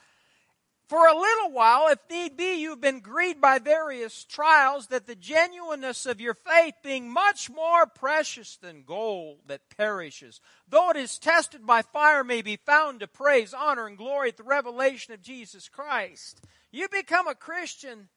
For 0.89 1.07
a 1.07 1.19
little 1.19 1.53
while, 1.53 1.89
if 1.89 2.01
need 2.11 2.37
be, 2.37 2.61
you've 2.61 2.83
been 2.83 3.01
grieved 3.01 3.41
by 3.41 3.59
various 3.59 4.25
trials, 4.25 4.89
that 4.89 5.07
the 5.07 5.15
genuineness 5.15 6.05
of 6.05 6.21
your 6.21 6.35
faith, 6.35 6.75
being 6.83 7.11
much 7.11 7.49
more 7.49 7.87
precious 7.87 8.57
than 8.57 8.83
gold 8.83 9.39
that 9.47 9.71
perishes, 9.75 10.43
though 10.69 10.91
it 10.91 10.97
is 10.97 11.19
tested 11.19 11.67
by 11.67 11.81
fire, 11.81 12.23
may 12.23 12.43
be 12.43 12.57
found 12.57 13.01
to 13.01 13.07
praise, 13.07 13.55
honor, 13.55 13.87
and 13.87 13.97
glory 13.97 14.29
at 14.29 14.37
the 14.37 14.43
revelation 14.43 15.15
of 15.15 15.23
Jesus 15.23 15.67
Christ. 15.67 16.43
You 16.71 16.89
become 16.89 17.27
a 17.27 17.35
Christian, 17.35 18.11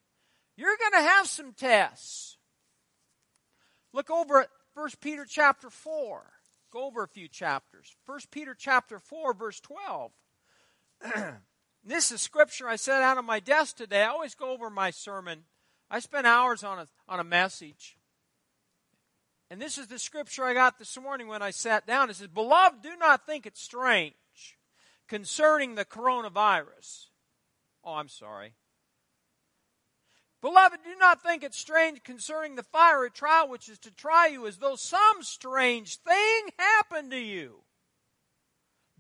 you're 0.58 0.78
going 0.78 1.02
to 1.02 1.10
have 1.10 1.28
some 1.28 1.54
tests. 1.54 2.36
Look 3.94 4.10
over 4.10 4.42
at 4.42 4.50
1 4.74 4.90
Peter 5.00 5.26
chapter 5.26 5.70
4. 5.70 6.35
Over 6.76 7.04
a 7.04 7.08
few 7.08 7.28
chapters. 7.28 7.96
1 8.06 8.20
Peter 8.32 8.54
chapter 8.54 9.00
4, 9.00 9.34
verse 9.34 9.60
12. 9.62 10.12
This 11.88 12.12
is 12.12 12.20
scripture 12.20 12.68
I 12.68 12.78
set 12.78 13.04
out 13.04 13.20
on 13.20 13.26
my 13.26 13.40
desk 13.40 13.78
today. 13.78 14.02
I 14.02 14.08
always 14.08 14.34
go 14.34 14.50
over 14.50 14.72
my 14.72 14.90
sermon. 14.90 15.44
I 15.88 16.00
spend 16.00 16.26
hours 16.26 16.64
on 16.64 16.80
a, 16.80 16.88
on 17.08 17.20
a 17.20 17.24
message. 17.24 17.96
And 19.52 19.62
this 19.62 19.78
is 19.78 19.86
the 19.86 20.00
scripture 20.00 20.44
I 20.44 20.56
got 20.56 20.80
this 20.80 21.00
morning 21.00 21.28
when 21.28 21.44
I 21.44 21.52
sat 21.52 21.86
down. 21.86 22.10
It 22.10 22.16
says, 22.16 22.28
Beloved, 22.28 22.82
do 22.82 22.98
not 22.98 23.28
think 23.28 23.46
it 23.46 23.56
strange 23.56 24.58
concerning 25.08 25.76
the 25.76 25.86
coronavirus. 25.86 27.10
Oh, 27.84 27.94
I'm 27.94 28.10
sorry. 28.10 28.54
Beloved, 30.46 30.78
do 30.84 30.96
not 31.00 31.24
think 31.24 31.42
it 31.42 31.56
strange 31.56 32.04
concerning 32.04 32.56
the 32.56 32.62
fiery 32.62 33.10
trial 33.10 33.50
which 33.50 33.68
is 33.68 33.80
to 33.80 33.90
try 33.90 34.28
you 34.28 34.46
as 34.46 34.58
though 34.58 34.76
some 34.76 35.24
strange 35.24 35.96
thing 35.96 36.50
happened 36.60 37.10
to 37.10 37.18
you. 37.18 37.64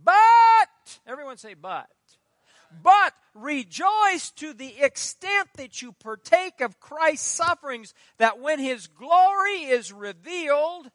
But, 0.03 0.97
everyone 1.05 1.37
say, 1.37 1.53
but 1.53 1.87
but 2.81 3.13
rejoice 3.35 4.31
to 4.37 4.53
the 4.53 4.81
extent 4.81 5.49
that 5.57 5.83
you 5.83 5.91
partake 5.91 6.61
of 6.61 6.79
Christ's 6.79 7.27
sufferings, 7.27 7.93
that 8.17 8.39
when 8.39 8.57
his 8.57 8.87
glory 8.87 9.65
is 9.65 9.93
revealed, 9.93 10.89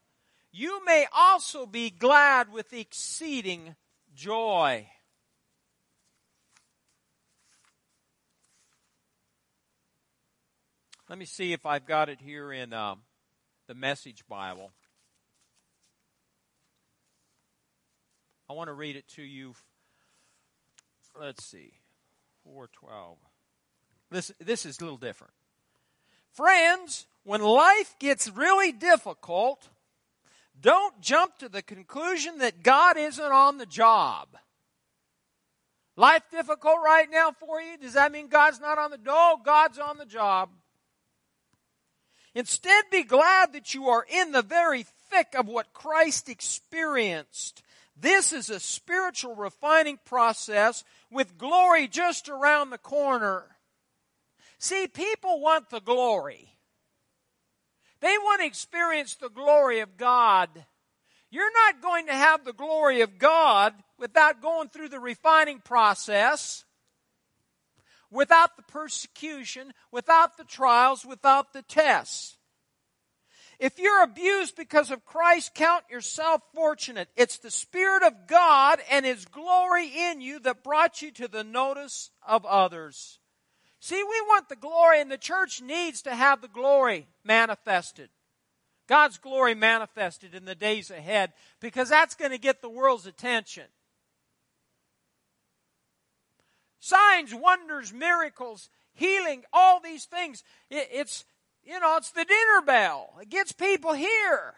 you 0.50 0.84
may 0.84 1.06
also 1.14 1.64
be 1.64 1.90
glad 1.90 2.52
with 2.52 2.72
exceeding 2.72 3.76
joy. 4.16 4.88
Let 11.10 11.18
me 11.18 11.24
see 11.24 11.52
if 11.52 11.66
I've 11.66 11.86
got 11.86 12.08
it 12.08 12.20
here 12.20 12.52
in 12.52 12.72
um, 12.72 13.00
the 13.66 13.74
Message 13.74 14.22
Bible. 14.28 14.70
I 18.48 18.52
want 18.52 18.68
to 18.68 18.74
read 18.74 18.94
it 18.94 19.08
to 19.16 19.22
you. 19.22 19.54
Let's 21.20 21.44
see. 21.44 21.72
412. 22.44 23.18
This, 24.12 24.30
this 24.38 24.64
is 24.64 24.78
a 24.78 24.84
little 24.84 24.98
different. 24.98 25.32
Friends, 26.30 27.08
when 27.24 27.42
life 27.42 27.96
gets 27.98 28.30
really 28.30 28.70
difficult, 28.70 29.68
don't 30.60 31.00
jump 31.00 31.38
to 31.38 31.48
the 31.48 31.60
conclusion 31.60 32.38
that 32.38 32.62
God 32.62 32.96
isn't 32.96 33.32
on 33.32 33.58
the 33.58 33.66
job. 33.66 34.28
Life 35.96 36.22
difficult 36.30 36.76
right 36.84 37.10
now 37.10 37.32
for 37.32 37.60
you? 37.60 37.76
Does 37.78 37.94
that 37.94 38.12
mean 38.12 38.28
God's 38.28 38.60
not 38.60 38.78
on 38.78 38.92
the 38.92 38.98
no, 39.04 39.40
God's 39.44 39.80
on 39.80 39.98
the 39.98 40.06
job. 40.06 40.50
Instead, 42.34 42.84
be 42.90 43.02
glad 43.02 43.52
that 43.52 43.74
you 43.74 43.88
are 43.88 44.06
in 44.08 44.32
the 44.32 44.42
very 44.42 44.84
thick 45.10 45.34
of 45.36 45.48
what 45.48 45.72
Christ 45.72 46.28
experienced. 46.28 47.62
This 47.96 48.32
is 48.32 48.48
a 48.48 48.60
spiritual 48.60 49.34
refining 49.34 49.98
process 50.04 50.84
with 51.10 51.36
glory 51.36 51.88
just 51.88 52.28
around 52.28 52.70
the 52.70 52.78
corner. 52.78 53.44
See, 54.58 54.86
people 54.86 55.40
want 55.40 55.70
the 55.70 55.80
glory. 55.80 56.54
They 58.00 58.16
want 58.18 58.40
to 58.40 58.46
experience 58.46 59.14
the 59.14 59.28
glory 59.28 59.80
of 59.80 59.96
God. 59.96 60.48
You're 61.30 61.52
not 61.52 61.82
going 61.82 62.06
to 62.06 62.14
have 62.14 62.44
the 62.44 62.52
glory 62.52 63.02
of 63.02 63.18
God 63.18 63.74
without 63.98 64.42
going 64.42 64.68
through 64.68 64.88
the 64.88 64.98
refining 65.00 65.60
process, 65.60 66.64
without 68.10 68.56
the 68.56 68.62
persecution, 68.62 69.72
without 69.90 70.36
the 70.36 70.44
trials, 70.44 71.04
without 71.04 71.52
the 71.52 71.62
tests. 71.62 72.36
If 73.58 73.78
you're 73.78 74.02
abused 74.02 74.56
because 74.56 74.90
of 74.90 75.04
Christ, 75.04 75.54
count 75.54 75.84
yourself 75.90 76.40
fortunate. 76.54 77.08
It's 77.14 77.36
the 77.36 77.50
Spirit 77.50 78.02
of 78.02 78.26
God 78.26 78.80
and 78.90 79.04
His 79.04 79.26
glory 79.26 79.92
in 79.94 80.22
you 80.22 80.40
that 80.40 80.64
brought 80.64 81.02
you 81.02 81.10
to 81.12 81.28
the 81.28 81.44
notice 81.44 82.10
of 82.26 82.46
others. 82.46 83.18
See, 83.78 84.02
we 84.02 84.02
want 84.02 84.48
the 84.48 84.56
glory, 84.56 85.00
and 85.00 85.10
the 85.10 85.18
church 85.18 85.60
needs 85.60 86.02
to 86.02 86.14
have 86.14 86.40
the 86.40 86.48
glory 86.48 87.06
manifested. 87.22 88.08
God's 88.86 89.18
glory 89.18 89.54
manifested 89.54 90.34
in 90.34 90.46
the 90.46 90.54
days 90.54 90.90
ahead 90.90 91.32
because 91.60 91.90
that's 91.90 92.14
going 92.14 92.32
to 92.32 92.38
get 92.38 92.60
the 92.60 92.68
world's 92.68 93.06
attention. 93.06 93.64
Signs, 96.80 97.34
wonders, 97.34 97.92
miracles, 97.92 98.70
healing, 98.94 99.44
all 99.52 99.80
these 99.80 100.06
things. 100.06 100.42
it's, 100.70 101.24
you 101.62 101.78
know, 101.78 101.96
it's 101.98 102.10
the 102.10 102.24
dinner 102.24 102.62
bell. 102.64 103.14
It 103.20 103.28
gets 103.28 103.52
people 103.52 103.92
here. 103.92 104.54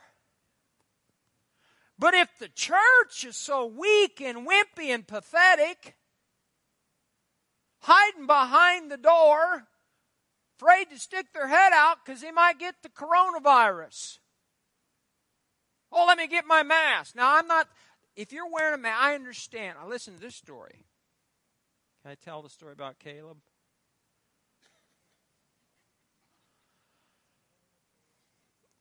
But 1.99 2.14
if 2.14 2.29
the 2.38 2.49
church 2.49 3.25
is 3.25 3.37
so 3.37 3.67
weak 3.67 4.21
and 4.21 4.47
wimpy 4.47 4.87
and 4.88 5.07
pathetic, 5.07 5.97
hiding 7.81 8.26
behind 8.26 8.91
the 8.91 8.97
door, 8.97 9.67
afraid 10.57 10.91
to 10.91 10.99
stick 10.99 11.33
their 11.33 11.49
head 11.49 11.73
out 11.73 11.99
because 12.05 12.21
they 12.21 12.33
might 12.33 12.59
get 12.59 12.76
the 12.83 12.88
coronavirus. 12.88 14.19
Oh, 15.91 16.07
let 16.07 16.19
me 16.19 16.26
get 16.26 16.47
my 16.47 16.62
mask. 16.62 17.14
Now, 17.14 17.37
I'm 17.37 17.47
not, 17.47 17.69
if 18.17 18.33
you're 18.33 18.50
wearing 18.50 18.75
a 18.75 18.79
mask, 18.79 19.02
I 19.02 19.14
understand. 19.14 19.76
I 19.81 19.87
listen 19.87 20.14
to 20.14 20.21
this 20.21 20.37
story. 20.37 20.87
Can 22.02 22.11
I 22.11 22.14
tell 22.16 22.42
the 22.42 22.49
story 22.49 22.73
about 22.73 22.99
Caleb? 22.99 23.37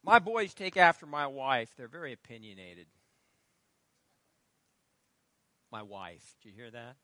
My 0.04 0.18
boys 0.18 0.56
take 0.56 0.76
after 0.76 1.06
my 1.06 1.28
wife. 1.28 1.70
They're 1.78 1.88
very 1.88 2.14
opinionated. 2.14 2.88
My 5.72 5.84
wife. 5.84 6.36
Did 6.42 6.50
you 6.50 6.56
hear 6.56 6.72
that? 6.72 6.96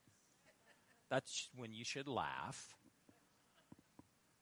That's 1.10 1.50
when 1.56 1.72
you 1.74 1.86
should 1.86 2.08
laugh. 2.08 2.76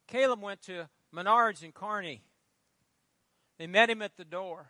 Caleb 0.07 0.41
went 0.41 0.61
to 0.63 0.87
Menards 1.13 1.63
in 1.63 1.73
Kearney. 1.73 2.21
They 3.59 3.67
met 3.67 3.89
him 3.89 4.01
at 4.01 4.15
the 4.15 4.25
door. 4.25 4.67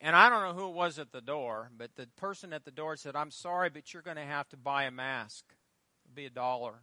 And 0.00 0.14
I 0.14 0.28
don't 0.28 0.42
know 0.42 0.52
who 0.52 0.68
it 0.68 0.74
was 0.74 0.98
at 0.98 1.12
the 1.12 1.20
door, 1.20 1.70
but 1.76 1.96
the 1.96 2.06
person 2.16 2.52
at 2.52 2.64
the 2.64 2.70
door 2.70 2.96
said, 2.96 3.16
I'm 3.16 3.30
sorry, 3.30 3.70
but 3.70 3.92
you're 3.92 4.02
going 4.02 4.18
to 4.18 4.22
have 4.22 4.48
to 4.50 4.56
buy 4.56 4.84
a 4.84 4.90
mask. 4.90 5.44
It'll 6.04 6.14
be 6.14 6.26
a 6.26 6.30
dollar. 6.30 6.82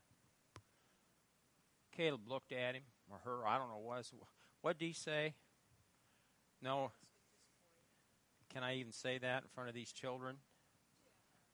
Caleb 1.95 2.27
looked 2.27 2.51
at 2.51 2.73
him, 2.75 2.83
or 3.09 3.19
her, 3.23 3.47
I 3.47 3.57
don't 3.59 3.69
know 3.69 3.77
what. 3.77 4.09
What 4.61 4.79
did 4.79 4.85
he 4.85 4.93
say? 4.93 5.35
No. 6.61 6.91
Can 8.51 8.63
I 8.63 8.77
even 8.77 8.91
say 8.91 9.19
that 9.19 9.43
in 9.43 9.49
front 9.53 9.69
of 9.69 9.75
these 9.75 9.91
children? 9.91 10.37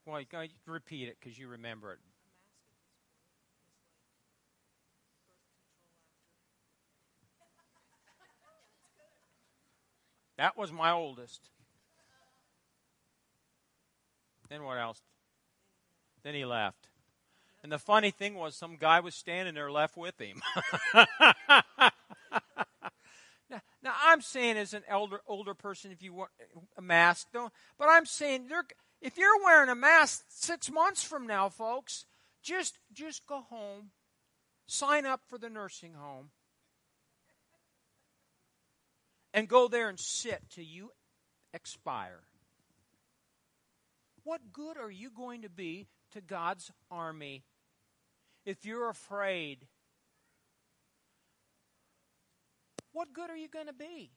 Well, 0.05 0.21
you 0.21 0.27
repeat 0.65 1.09
it 1.09 1.17
because 1.19 1.37
you 1.37 1.49
remember 1.49 1.91
it. 1.93 1.99
That 10.39 10.55
was 10.55 10.71
my 10.71 10.91
oldest. 10.91 11.49
Then 14.49 14.63
what 14.63 14.77
else? 14.77 15.01
Then 16.23 16.33
he 16.33 16.45
left. 16.45 16.87
And 17.61 17.69
the 17.69 17.77
funny 17.77 18.09
thing 18.09 18.35
was, 18.35 18.55
some 18.55 18.77
guy 18.77 19.01
was 19.01 19.15
standing 19.15 19.53
there 19.53 19.69
left 19.69 19.97
with 19.97 20.17
him. 20.17 20.41
now, 20.93 21.91
now, 23.83 23.93
I'm 24.05 24.21
saying, 24.21 24.55
as 24.55 24.73
an 24.73 24.83
elder 24.87 25.19
older 25.27 25.53
person, 25.53 25.91
if 25.91 26.01
you 26.01 26.13
want 26.13 26.31
a 26.77 26.81
mask, 26.81 27.27
don't. 27.33 27.51
But 27.77 27.89
I'm 27.89 28.05
saying, 28.05 28.47
if 29.01 29.17
you're 29.17 29.43
wearing 29.43 29.69
a 29.69 29.75
mask 29.75 30.23
six 30.29 30.71
months 30.71 31.03
from 31.03 31.27
now, 31.27 31.49
folks, 31.49 32.05
just 32.41 32.79
just 32.93 33.27
go 33.27 33.41
home, 33.41 33.91
sign 34.67 35.05
up 35.05 35.19
for 35.27 35.37
the 35.37 35.49
nursing 35.49 35.95
home, 35.95 36.29
and 39.33 39.47
go 39.47 39.67
there 39.67 39.89
and 39.89 39.99
sit 39.99 40.41
till 40.49 40.63
you 40.63 40.91
expire. 41.53 42.21
What 44.23 44.51
good 44.51 44.77
are 44.77 44.91
you 44.91 45.09
going 45.09 45.41
to 45.43 45.49
be 45.49 45.87
to 46.11 46.21
God's 46.21 46.71
army 46.91 47.43
if 48.45 48.65
you're 48.65 48.89
afraid? 48.89 49.67
What 52.91 53.13
good 53.13 53.29
are 53.29 53.37
you 53.37 53.47
going 53.47 53.67
to 53.67 53.73
be? 53.73 54.11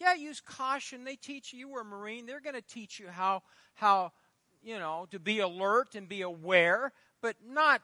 Yeah, 0.00 0.14
use 0.14 0.40
caution. 0.40 1.04
They 1.04 1.16
teach 1.16 1.52
you, 1.52 1.58
you 1.58 1.68
were 1.68 1.80
a 1.80 1.84
Marine, 1.84 2.26
they're 2.26 2.40
going 2.40 2.54
to 2.54 2.62
teach 2.62 3.00
you 3.00 3.08
how, 3.08 3.42
how, 3.74 4.12
you 4.62 4.78
know, 4.78 5.06
to 5.10 5.18
be 5.18 5.40
alert 5.40 5.94
and 5.94 6.08
be 6.08 6.22
aware, 6.22 6.92
but 7.20 7.36
not 7.44 7.82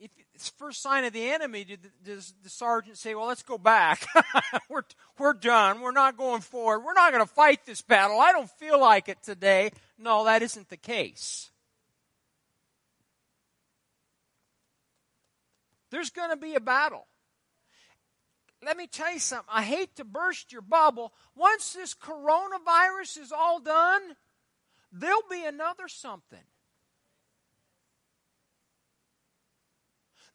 if 0.00 0.10
it's 0.34 0.48
first 0.48 0.80
sign 0.80 1.04
of 1.04 1.12
the 1.12 1.30
enemy, 1.30 1.66
does 2.02 2.32
the 2.42 2.48
sergeant 2.48 2.96
say, 2.96 3.14
"Well, 3.14 3.26
let's 3.26 3.42
go 3.42 3.58
back. 3.58 4.06
we're 4.70 4.82
we're 5.18 5.34
done. 5.34 5.80
We're 5.82 5.92
not 5.92 6.16
going 6.16 6.40
forward. 6.40 6.80
We're 6.80 6.94
not 6.94 7.12
going 7.12 7.24
to 7.24 7.32
fight 7.32 7.66
this 7.66 7.82
battle. 7.82 8.18
I 8.18 8.32
don't 8.32 8.50
feel 8.50 8.80
like 8.80 9.08
it 9.08 9.22
today." 9.22 9.70
No, 9.98 10.24
that 10.24 10.42
isn't 10.42 10.70
the 10.70 10.78
case. 10.78 11.50
There's 15.90 16.10
going 16.10 16.30
to 16.30 16.36
be 16.36 16.54
a 16.54 16.60
battle. 16.60 17.06
Let 18.64 18.76
me 18.76 18.86
tell 18.86 19.12
you 19.12 19.18
something. 19.18 19.48
I 19.52 19.62
hate 19.62 19.96
to 19.96 20.04
burst 20.04 20.52
your 20.52 20.62
bubble. 20.62 21.12
Once 21.34 21.72
this 21.72 21.94
coronavirus 21.94 23.18
is 23.18 23.32
all 23.32 23.58
done, 23.58 24.02
there'll 24.92 25.20
be 25.30 25.44
another 25.44 25.88
something. 25.88 26.38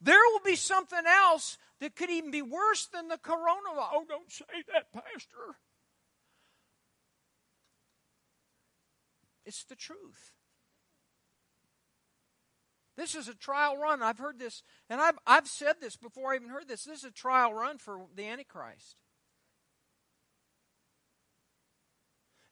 There 0.01 0.19
will 0.31 0.41
be 0.43 0.55
something 0.55 1.05
else 1.05 1.57
that 1.79 1.95
could 1.95 2.09
even 2.09 2.31
be 2.31 2.41
worse 2.41 2.85
than 2.87 3.07
the 3.07 3.17
coronavirus. 3.17 3.89
Oh, 3.93 4.05
don't 4.07 4.31
say 4.31 4.45
that, 4.73 4.91
Pastor. 4.93 5.57
It's 9.45 9.63
the 9.63 9.75
truth. 9.75 10.33
This 12.97 13.13
is 13.13 13.27
a 13.27 13.35
trial 13.35 13.77
run. 13.77 14.01
I've 14.01 14.19
heard 14.19 14.39
this, 14.39 14.63
and 14.89 15.01
I've, 15.01 15.17
I've 15.27 15.47
said 15.47 15.75
this 15.81 15.97
before 15.97 16.31
I 16.31 16.35
even 16.35 16.49
heard 16.49 16.67
this. 16.67 16.85
This 16.85 16.99
is 16.99 17.03
a 17.03 17.11
trial 17.11 17.53
run 17.53 17.77
for 17.77 18.05
the 18.15 18.27
Antichrist. 18.27 18.95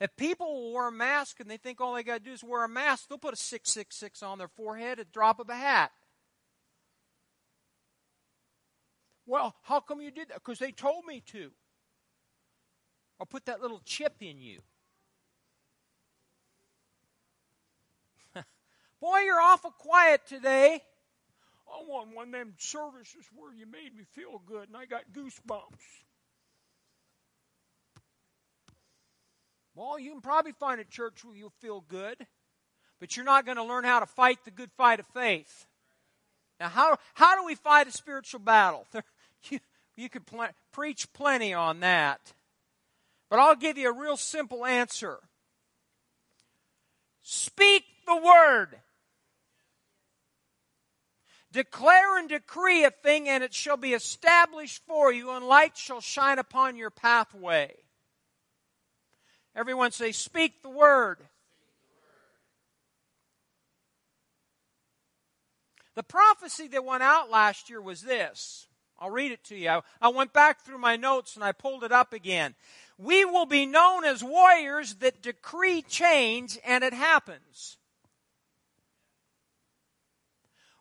If 0.02 0.16
people 0.18 0.54
will 0.54 0.74
wear 0.74 0.90
a 0.90 0.92
mask 0.92 1.40
and 1.40 1.50
they 1.50 1.56
think 1.56 1.80
all 1.80 1.94
they 1.94 2.04
got 2.04 2.18
to 2.18 2.24
do 2.24 2.34
is 2.34 2.44
wear 2.44 2.66
a 2.66 2.70
mask, 2.70 3.08
they'll 3.08 3.18
put 3.18 3.34
a 3.34 3.38
666 3.38 4.22
on 4.22 4.38
their 4.38 4.50
forehead 4.50 4.98
the 4.98 5.06
drop 5.06 5.40
of 5.40 5.50
a 5.50 5.56
hat. 5.56 5.92
Well, 9.26 9.56
how 9.64 9.80
come 9.80 10.02
you 10.02 10.12
did 10.12 10.30
that? 10.30 10.36
Because 10.36 10.60
they 10.60 10.72
told 10.72 11.06
me 11.06 11.22
to. 11.28 11.52
I'll 13.20 13.26
put 13.26 13.46
that 13.46 13.62
little 13.62 13.82
chip 13.86 14.16
in 14.22 14.42
you. 14.42 14.60
Boy, 19.00 19.20
you're 19.20 19.40
awful 19.40 19.72
quiet 19.72 20.22
today. 20.28 20.82
I 21.68 21.84
want 21.88 22.14
one 22.14 22.28
of 22.28 22.34
them 22.34 22.54
services 22.58 23.26
where 23.36 23.54
you 23.54 23.66
made 23.66 23.96
me 23.96 24.04
feel 24.12 24.42
good 24.46 24.68
and 24.68 24.76
I 24.76 24.86
got 24.86 25.04
goosebumps. 25.14 26.04
Well, 29.76 29.98
you 29.98 30.12
can 30.12 30.22
probably 30.22 30.52
find 30.52 30.80
a 30.80 30.86
church 30.86 31.24
where 31.24 31.36
you'll 31.36 31.54
feel 31.60 31.82
good, 31.88 32.28
but 33.00 33.16
you're 33.16 33.26
not 33.26 33.46
going 33.46 33.58
to 33.58 33.64
learn 33.64 33.86
how 33.86 34.00
to 34.02 34.06
fight 34.06 34.40
the 34.46 34.52
good 34.52 34.72
fight 34.78 35.00
of 35.00 35.08
faith. 35.08 35.66
Now, 36.60 36.70
how, 36.70 36.98
how 37.16 37.36
do 37.40 37.46
we 37.46 37.56
fight 37.56 37.88
a 37.88 37.92
spiritual 37.92 38.40
battle? 38.40 38.86
you, 39.52 39.60
you 39.96 40.10
could 40.10 40.26
pl- 40.26 40.48
preach 40.72 41.12
plenty 41.14 41.54
on 41.54 41.80
that. 41.82 42.34
But 43.30 43.40
I'll 43.40 43.56
give 43.56 43.78
you 43.78 43.90
a 43.90 44.00
real 44.00 44.18
simple 44.18 44.66
answer. 44.66 45.18
Speak 47.22 47.84
the 48.06 48.18
word. 48.18 48.78
Declare 51.52 52.18
and 52.18 52.30
decree 52.30 52.84
a 52.84 52.90
thing, 52.90 53.30
and 53.30 53.44
it 53.44 53.54
shall 53.54 53.78
be 53.78 53.94
established 53.94 54.82
for 54.88 55.14
you, 55.14 55.32
and 55.32 55.46
light 55.46 55.78
shall 55.78 56.02
shine 56.02 56.40
upon 56.40 56.76
your 56.76 56.90
pathway. 56.90 57.76
Everyone 59.56 59.92
say, 59.92 60.12
Speak 60.12 60.64
the 60.64 60.70
word. 60.70 61.20
The 65.96 66.04
prophecy 66.04 66.68
that 66.70 66.84
went 66.84 67.04
out 67.04 67.30
last 67.30 67.70
year 67.70 67.80
was 67.80 68.02
this. 68.02 68.68
I'll 69.04 69.12
read 69.12 69.34
it 69.34 69.44
to 69.46 69.56
you. 69.56 69.82
I 70.02 70.08
went 70.08 70.32
back 70.32 70.62
through 70.62 70.78
my 70.78 70.96
notes 70.96 71.36
and 71.36 71.44
I 71.44 71.52
pulled 71.52 71.84
it 71.84 71.92
up 71.92 72.14
again. 72.14 72.56
We 72.98 73.26
will 73.26 73.46
be 73.46 73.66
known 73.66 74.06
as 74.06 74.24
warriors 74.24 74.96
that 74.96 75.22
decree 75.22 75.82
change 75.82 76.58
and 76.66 76.84
it 76.84 76.94
happens. 76.94 77.78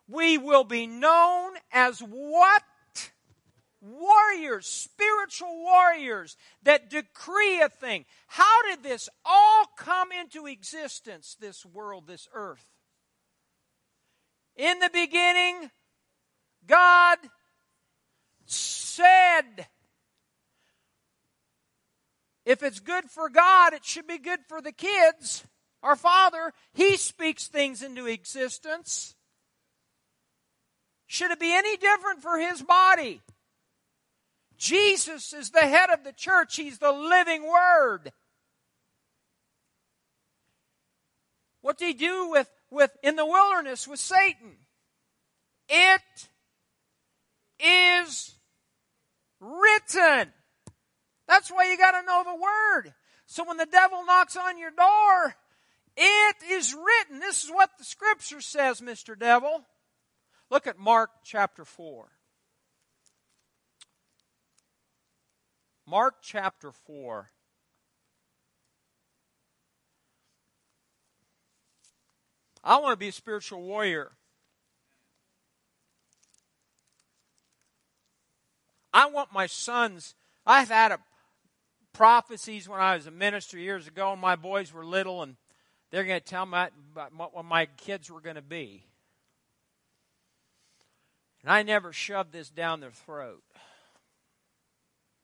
we 0.07 0.37
will 0.37 0.63
be 0.63 0.87
known 0.87 1.53
as 1.71 1.99
what? 1.99 2.63
Warriors, 3.81 4.65
spiritual 4.65 5.61
warriors 5.61 6.37
that 6.63 6.89
decree 6.89 7.59
a 7.59 7.67
thing. 7.67 8.05
How 8.27 8.63
did 8.63 8.81
this 8.81 9.09
all 9.25 9.65
come 9.77 10.09
into 10.11 10.47
existence, 10.47 11.35
this 11.39 11.65
world, 11.65 12.07
this 12.07 12.29
earth? 12.33 12.65
In 14.55 14.79
the 14.79 14.89
beginning, 14.93 15.69
God 16.65 17.17
said, 18.53 19.67
if 22.45 22.61
it's 22.61 22.79
good 22.79 23.05
for 23.05 23.29
God, 23.29 23.73
it 23.73 23.85
should 23.85 24.07
be 24.07 24.17
good 24.17 24.39
for 24.47 24.61
the 24.61 24.71
kids. 24.71 25.45
Our 25.81 25.95
Father, 25.95 26.53
He 26.73 26.97
speaks 26.97 27.47
things 27.47 27.81
into 27.81 28.05
existence. 28.05 29.15
Should 31.13 31.29
it 31.29 31.39
be 31.39 31.53
any 31.53 31.77
different 31.77 32.23
for 32.23 32.39
his 32.39 32.63
body? 32.63 33.21
Jesus 34.57 35.31
is 35.31 35.51
the 35.51 35.59
head 35.59 35.91
of 35.91 36.03
the 36.03 36.11
church. 36.11 36.55
He's 36.55 36.79
the 36.79 36.91
living 36.91 37.43
word. 37.43 38.11
What 41.61 41.77
did 41.77 41.85
he 41.85 41.93
do 41.93 42.29
with, 42.31 42.49
with 42.71 42.97
in 43.03 43.15
the 43.15 43.27
wilderness 43.27 43.87
with 43.87 43.99
Satan? 43.99 44.57
It 45.69 46.29
is 47.59 48.33
written. 49.43 50.31
That's 51.27 51.51
why 51.51 51.69
you 51.69 51.77
got 51.77 51.99
to 51.99 52.05
know 52.05 52.23
the 52.25 52.41
word. 52.41 52.93
So 53.25 53.43
when 53.43 53.57
the 53.57 53.65
devil 53.65 54.05
knocks 54.05 54.35
on 54.37 54.57
your 54.57 54.71
door, 54.71 55.35
it 55.95 56.35
is 56.49 56.73
written. 56.73 57.19
This 57.19 57.43
is 57.43 57.51
what 57.51 57.71
the 57.77 57.83
scripture 57.83 58.41
says, 58.41 58.81
Mr. 58.81 59.17
Devil. 59.17 59.65
Look 60.49 60.67
at 60.67 60.77
Mark 60.77 61.09
chapter 61.23 61.65
4. 61.65 62.09
Mark 65.85 66.15
chapter 66.21 66.71
4. 66.71 67.29
I 72.63 72.77
want 72.77 72.93
to 72.93 72.97
be 72.97 73.09
a 73.09 73.11
spiritual 73.11 73.61
warrior. 73.61 74.13
I 78.93 79.07
want 79.07 79.33
my 79.33 79.47
sons. 79.47 80.15
I've 80.45 80.69
had 80.69 80.91
a, 80.91 80.99
prophecies 81.93 82.67
when 82.67 82.79
I 82.79 82.95
was 82.95 83.07
a 83.07 83.11
minister 83.11 83.57
years 83.57 83.87
ago, 83.87 84.11
and 84.11 84.21
my 84.21 84.35
boys 84.35 84.73
were 84.73 84.85
little, 84.85 85.21
and 85.21 85.35
they're 85.91 86.03
going 86.03 86.19
to 86.19 86.25
tell 86.25 86.45
me 86.45 86.57
what 87.15 87.45
my 87.45 87.67
kids 87.77 88.11
were 88.11 88.19
going 88.19 88.35
to 88.35 88.41
be. 88.41 88.83
And 91.43 91.51
I 91.51 91.61
never 91.61 91.93
shoved 91.93 92.31
this 92.31 92.49
down 92.49 92.79
their 92.79 92.91
throat. 92.91 93.43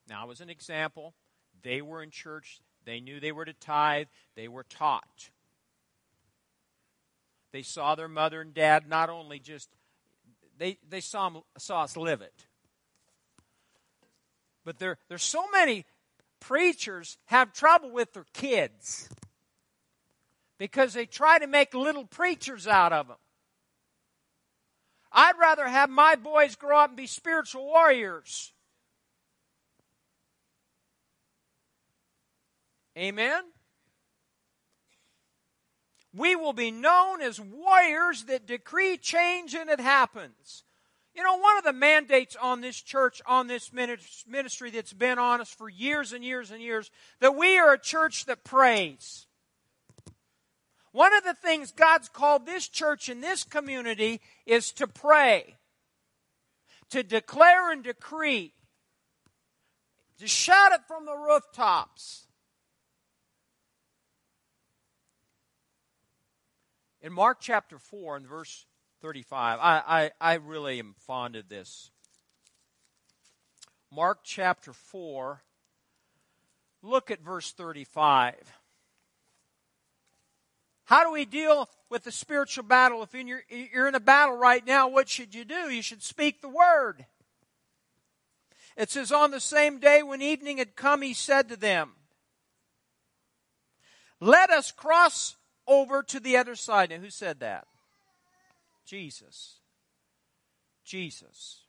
Now, 0.08 0.30
as 0.30 0.40
an 0.40 0.50
example, 0.50 1.14
they 1.62 1.82
were 1.82 2.02
in 2.02 2.10
church, 2.10 2.60
they 2.84 3.00
knew 3.00 3.20
they 3.20 3.32
were 3.32 3.44
to 3.44 3.52
tithe, 3.52 4.06
they 4.36 4.48
were 4.48 4.64
taught. 4.64 5.30
They 7.52 7.62
saw 7.62 7.94
their 7.96 8.08
mother 8.08 8.40
and 8.40 8.54
dad 8.54 8.88
not 8.88 9.10
only 9.10 9.40
just, 9.40 9.70
they, 10.56 10.78
they 10.88 11.00
saw, 11.00 11.32
saw 11.58 11.82
us 11.82 11.96
live 11.96 12.22
it. 12.22 12.46
But 14.70 14.78
there, 14.78 14.98
there's 15.08 15.24
so 15.24 15.50
many 15.50 15.84
preachers 16.38 17.18
have 17.24 17.52
trouble 17.52 17.90
with 17.90 18.12
their 18.12 18.26
kids 18.32 19.08
because 20.58 20.94
they 20.94 21.06
try 21.06 21.40
to 21.40 21.48
make 21.48 21.74
little 21.74 22.04
preachers 22.04 22.68
out 22.68 22.92
of 22.92 23.08
them. 23.08 23.16
I'd 25.10 25.36
rather 25.40 25.66
have 25.66 25.90
my 25.90 26.14
boys 26.14 26.54
grow 26.54 26.78
up 26.78 26.90
and 26.90 26.96
be 26.96 27.08
spiritual 27.08 27.64
warriors. 27.64 28.52
Amen? 32.96 33.42
We 36.14 36.36
will 36.36 36.52
be 36.52 36.70
known 36.70 37.22
as 37.22 37.40
warriors 37.40 38.26
that 38.26 38.46
decree 38.46 38.98
change 38.98 39.52
and 39.52 39.68
it 39.68 39.80
happens. 39.80 40.62
You 41.14 41.24
know, 41.24 41.36
one 41.38 41.58
of 41.58 41.64
the 41.64 41.72
mandates 41.72 42.36
on 42.40 42.60
this 42.60 42.80
church, 42.80 43.20
on 43.26 43.46
this 43.48 43.72
ministry 43.72 44.70
that's 44.70 44.92
been 44.92 45.18
on 45.18 45.40
us 45.40 45.52
for 45.52 45.68
years 45.68 46.12
and 46.12 46.24
years 46.24 46.50
and 46.50 46.62
years, 46.62 46.90
that 47.20 47.36
we 47.36 47.58
are 47.58 47.72
a 47.72 47.78
church 47.78 48.26
that 48.26 48.44
prays. 48.44 49.26
One 50.92 51.14
of 51.14 51.24
the 51.24 51.34
things 51.34 51.72
God's 51.72 52.08
called 52.08 52.46
this 52.46 52.68
church 52.68 53.08
and 53.08 53.22
this 53.22 53.44
community 53.44 54.20
is 54.46 54.72
to 54.72 54.86
pray, 54.86 55.56
to 56.90 57.02
declare 57.02 57.70
and 57.72 57.82
decree, 57.82 58.54
to 60.18 60.26
shout 60.28 60.72
it 60.72 60.80
from 60.86 61.06
the 61.06 61.16
rooftops. 61.16 62.26
In 67.02 67.12
Mark 67.12 67.38
chapter 67.40 67.78
4 67.78 68.16
and 68.16 68.26
verse 68.26 68.66
35, 69.00 69.58
I, 69.60 69.82
I, 69.86 70.10
I 70.20 70.34
really 70.34 70.78
am 70.78 70.94
fond 70.98 71.36
of 71.36 71.48
this. 71.48 71.90
Mark 73.92 74.20
chapter 74.22 74.72
4, 74.72 75.42
look 76.82 77.10
at 77.10 77.20
verse 77.20 77.50
35. 77.52 78.34
How 80.84 81.04
do 81.04 81.12
we 81.12 81.24
deal 81.24 81.68
with 81.88 82.04
the 82.04 82.12
spiritual 82.12 82.64
battle? 82.64 83.02
If 83.02 83.14
you're, 83.14 83.42
you're 83.48 83.88
in 83.88 83.94
a 83.94 84.00
battle 84.00 84.36
right 84.36 84.66
now, 84.66 84.88
what 84.88 85.08
should 85.08 85.34
you 85.34 85.44
do? 85.44 85.70
You 85.70 85.82
should 85.82 86.02
speak 86.02 86.40
the 86.40 86.48
word. 86.48 87.06
It 88.76 88.90
says, 88.90 89.12
On 89.12 89.30
the 89.30 89.40
same 89.40 89.78
day 89.78 90.02
when 90.02 90.20
evening 90.20 90.58
had 90.58 90.74
come, 90.74 91.02
he 91.02 91.14
said 91.14 91.48
to 91.48 91.56
them, 91.56 91.92
Let 94.20 94.50
us 94.50 94.72
cross 94.72 95.36
over 95.66 96.02
to 96.02 96.18
the 96.18 96.36
other 96.36 96.56
side. 96.56 96.90
Now, 96.90 96.98
who 96.98 97.10
said 97.10 97.40
that? 97.40 97.66
Jesus. 98.84 99.60
Jesus. 100.84 101.64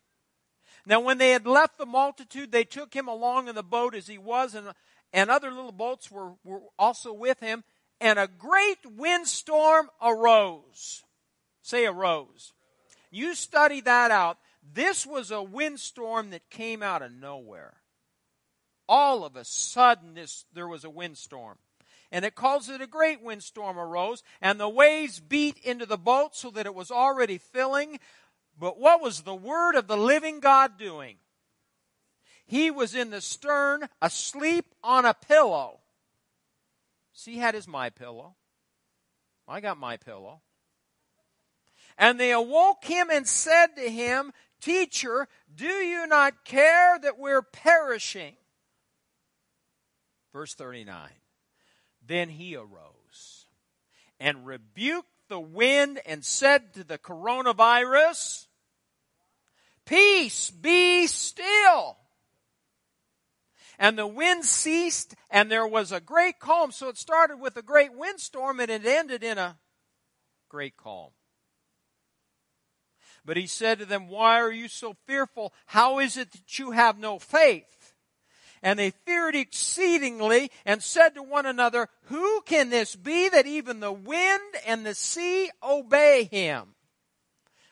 Now, 0.86 1.00
when 1.00 1.18
they 1.18 1.32
had 1.32 1.46
left 1.46 1.78
the 1.78 1.86
multitude, 1.86 2.52
they 2.52 2.64
took 2.64 2.94
him 2.94 3.08
along 3.08 3.48
in 3.48 3.56
the 3.56 3.64
boat 3.64 3.94
as 3.94 4.08
he 4.08 4.18
was, 4.18 4.56
and, 4.56 4.68
and 5.14 5.30
other 5.30 5.52
little 5.52 5.72
boats 5.72 6.10
were, 6.10 6.34
were 6.44 6.62
also 6.80 7.14
with 7.14 7.40
him 7.40 7.64
and 8.02 8.18
a 8.18 8.28
great 8.28 8.80
windstorm 8.98 9.90
arose. 10.02 11.04
Say 11.62 11.86
arose. 11.86 12.52
You 13.12 13.36
study 13.36 13.80
that 13.82 14.10
out. 14.10 14.38
This 14.74 15.06
was 15.06 15.30
a 15.30 15.44
windstorm 15.44 16.32
that 16.32 16.50
came 16.50 16.82
out 16.82 17.04
of 17.04 17.12
nowhere. 17.12 17.76
All 18.90 19.24
of 19.24 19.36
a 19.36 19.46
sudden, 19.46 20.16
this, 20.16 20.46
there 20.52 20.68
was 20.68 20.84
a 20.84 20.90
windstorm. 20.90 21.60
And 22.12 22.26
it 22.26 22.36
calls 22.36 22.70
it 22.70 22.82
a 22.82 22.88
great 22.88 23.24
windstorm 23.24 23.80
arose, 23.80 24.22
and 24.42 24.60
the 24.60 24.68
waves 24.68 25.20
beat 25.20 25.58
into 25.60 25.86
the 25.86 25.98
boat 25.98 26.36
so 26.36 26.50
that 26.52 26.66
it 26.66 26.76
was 26.76 26.92
already 26.92 27.38
filling. 27.38 28.00
But 28.60 28.78
what 28.78 29.02
was 29.02 29.22
the 29.22 29.36
word 29.36 29.76
of 29.76 29.88
the 29.88 29.98
living 29.98 30.42
God 30.42 30.78
doing? 30.78 31.18
He 32.46 32.70
was 32.70 32.96
in 32.96 33.12
the 33.12 33.22
stern, 33.22 33.88
asleep 34.02 34.66
on 34.84 35.06
a 35.06 35.14
pillow. 35.14 35.80
See, 37.14 37.34
he 37.34 37.38
had 37.38 37.56
his 37.56 37.68
my 37.68 37.90
pillow. 37.90 38.36
I 39.48 39.62
got 39.62 39.78
my 39.78 39.96
pillow. 39.96 40.42
And 41.98 42.20
they 42.20 42.32
awoke 42.32 42.84
him 42.84 43.10
and 43.10 43.28
said 43.28 43.68
to 43.78 43.90
him, 43.90 44.34
Teacher, 44.60 45.28
do 45.54 45.66
you 45.66 46.08
not 46.08 46.44
care 46.44 47.00
that 47.00 47.18
we're 47.18 47.42
perishing? 47.42 48.36
Verse 50.34 50.54
39. 50.54 51.10
Then 52.12 52.28
he 52.28 52.58
arose 52.58 53.46
and 54.20 54.46
rebuked 54.46 55.08
the 55.30 55.40
wind 55.40 56.02
and 56.06 56.26
said 56.26 56.74
to 56.74 56.84
the 56.84 56.98
coronavirus, 56.98 58.48
Peace, 59.86 60.50
be 60.50 61.08
still. 61.08 61.96
And 63.80 63.98
the 63.98 64.08
wind 64.08 64.44
ceased 64.44 65.16
and 65.30 65.50
there 65.50 65.66
was 65.66 65.94
a 65.94 66.02
great 66.02 66.38
calm. 66.38 66.74
So 66.74 66.90
it 66.90 66.98
started 66.98 67.38
with 67.38 67.56
a 67.56 67.62
great 67.62 67.96
windstorm 67.96 68.60
and 68.60 68.70
it 68.70 68.86
ended 68.86 69.24
in 69.24 69.38
a 69.38 69.58
great 70.50 70.76
calm. 70.76 71.12
But 73.24 73.38
he 73.38 73.48
said 73.48 73.80
to 73.80 73.86
them, 73.86 74.10
Why 74.10 74.42
are 74.42 74.52
you 74.52 74.68
so 74.68 74.98
fearful? 75.08 75.54
How 75.66 76.00
is 76.00 76.18
it 76.18 76.34
that 76.34 76.60
you 76.60 76.72
have 76.72 77.00
no 77.00 77.20
faith? 77.20 77.81
And 78.64 78.78
they 78.78 78.92
feared 78.92 79.36
exceedingly 79.36 80.52
and 80.66 80.84
said 80.84 81.16
to 81.16 81.24
one 81.24 81.46
another, 81.46 81.90
Who 82.04 82.42
can 82.42 82.70
this 82.70 82.96
be 82.96 83.28
that 83.30 83.48
even 83.48 83.80
the 83.80 83.92
wind 83.92 84.56
and 84.68 84.86
the 84.86 84.94
sea 84.94 85.50
obey 85.64 86.30
him? 86.32 86.76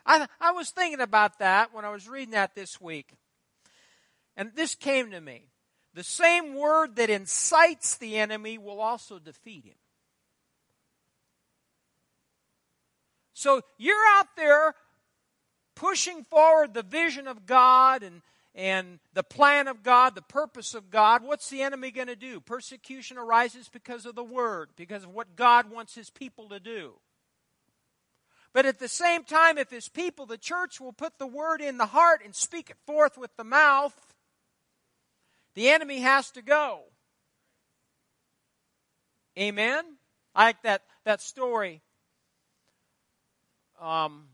I, 0.06 0.28
I 0.42 0.52
was 0.52 0.72
thinking 0.72 1.02
about 1.02 1.40
that 1.40 1.74
when 1.74 1.86
I 1.86 1.92
was 1.92 2.10
reading 2.10 2.32
that 2.32 2.56
this 2.56 2.82
week. 2.82 3.14
And 4.36 4.52
this 4.56 4.74
came 4.74 5.12
to 5.12 5.22
me. 5.22 5.50
The 5.94 6.04
same 6.04 6.56
word 6.56 6.96
that 6.96 7.10
incites 7.10 7.98
the 7.98 8.18
enemy 8.18 8.58
will 8.58 8.80
also 8.80 9.20
defeat 9.20 9.66
him. 9.66 9.76
So 13.34 13.62
you're 13.78 13.96
out 14.18 14.28
there 14.36 14.76
pushing 15.76 16.24
forward 16.24 16.74
the 16.74 16.84
vision 16.84 17.28
of 17.28 17.46
God 17.46 18.04
and, 18.04 18.22
and 18.56 19.00
the 19.14 19.24
plan 19.24 19.68
of 19.68 19.84
God, 19.84 20.16
the 20.16 20.22
purpose 20.22 20.74
of 20.74 20.90
God. 20.90 21.24
What's 21.24 21.50
the 21.50 21.62
enemy 21.62 21.92
going 21.92 22.08
to 22.08 22.16
do? 22.16 22.40
Persecution 22.40 23.18
arises 23.18 23.70
because 23.70 24.06
of 24.06 24.16
the 24.16 24.24
word, 24.24 24.70
because 24.76 25.04
of 25.04 25.12
what 25.12 25.36
God 25.36 25.72
wants 25.72 25.96
his 25.96 26.10
people 26.10 26.50
to 26.50 26.60
do. 26.60 26.94
But 28.52 28.66
at 28.66 28.80
the 28.80 28.88
same 28.88 29.24
time, 29.24 29.58
if 29.58 29.70
his 29.70 29.90
people, 29.90 30.26
the 30.26 30.38
church, 30.38 30.82
will 30.82 30.94
put 30.94 31.20
the 31.20 31.28
word 31.28 31.62
in 31.62 31.78
the 31.78 31.86
heart 31.86 32.22
and 32.26 32.36
speak 32.36 32.72
it 32.72 32.78
forth 32.88 33.18
with 33.18 33.36
the 33.38 33.44
mouth, 33.44 33.96
the 35.54 35.70
enemy 35.70 36.00
has 36.00 36.32
to 36.32 36.42
go. 36.42 36.82
Amen? 39.38 39.84
I 40.34 40.46
like 40.46 40.64
that, 40.64 40.82
that 41.06 41.22
story. 41.22 41.82
Um, 43.80 44.26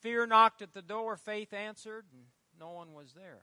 fear 0.00 0.26
knocked 0.26 0.60
at 0.60 0.74
the 0.74 0.82
door, 0.82 1.16
faith 1.16 1.52
answered, 1.52 2.04
and 2.12 2.22
no 2.60 2.70
one 2.70 2.92
was 2.92 3.12
there. 3.14 3.40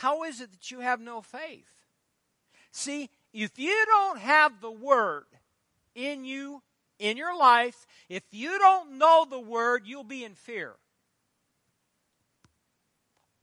How 0.00 0.22
is 0.22 0.40
it 0.40 0.50
that 0.50 0.70
you 0.70 0.80
have 0.80 0.98
no 0.98 1.20
faith? 1.20 1.70
See, 2.72 3.10
if 3.34 3.58
you 3.58 3.84
don't 3.86 4.18
have 4.18 4.62
the 4.62 4.70
Word 4.70 5.26
in 5.94 6.24
you, 6.24 6.62
in 6.98 7.18
your 7.18 7.36
life, 7.36 7.86
if 8.08 8.22
you 8.30 8.58
don't 8.58 8.96
know 8.96 9.26
the 9.28 9.38
Word, 9.38 9.82
you'll 9.84 10.02
be 10.02 10.24
in 10.24 10.32
fear. 10.32 10.72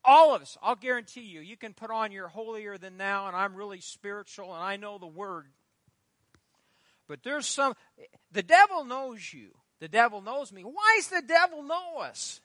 All 0.04 0.34
of 0.34 0.42
us, 0.42 0.58
I'll 0.64 0.76
guarantee 0.76 1.22
you, 1.22 1.42
you 1.42 1.58
can 1.58 1.76
put 1.76 1.92
on 1.92 2.12
your 2.12 2.28
holier 2.28 2.80
than 2.80 2.98
now, 2.98 3.28
and 3.28 3.36
I'm 3.36 3.54
really 3.54 3.80
spiritual, 3.80 4.52
and 4.56 4.64
I 4.64 4.78
know 4.78 4.98
the 4.98 5.06
Word. 5.06 5.46
But 7.08 7.22
there's 7.22 7.46
some, 7.46 7.76
the 8.32 8.42
devil 8.42 8.84
knows 8.84 9.32
you. 9.32 9.50
The 9.80 9.88
devil 9.88 10.24
knows 10.24 10.52
me. 10.52 10.64
Why 10.64 10.96
does 10.98 11.10
the 11.10 11.22
devil 11.22 11.62
know 11.62 12.00
us? 12.00 12.42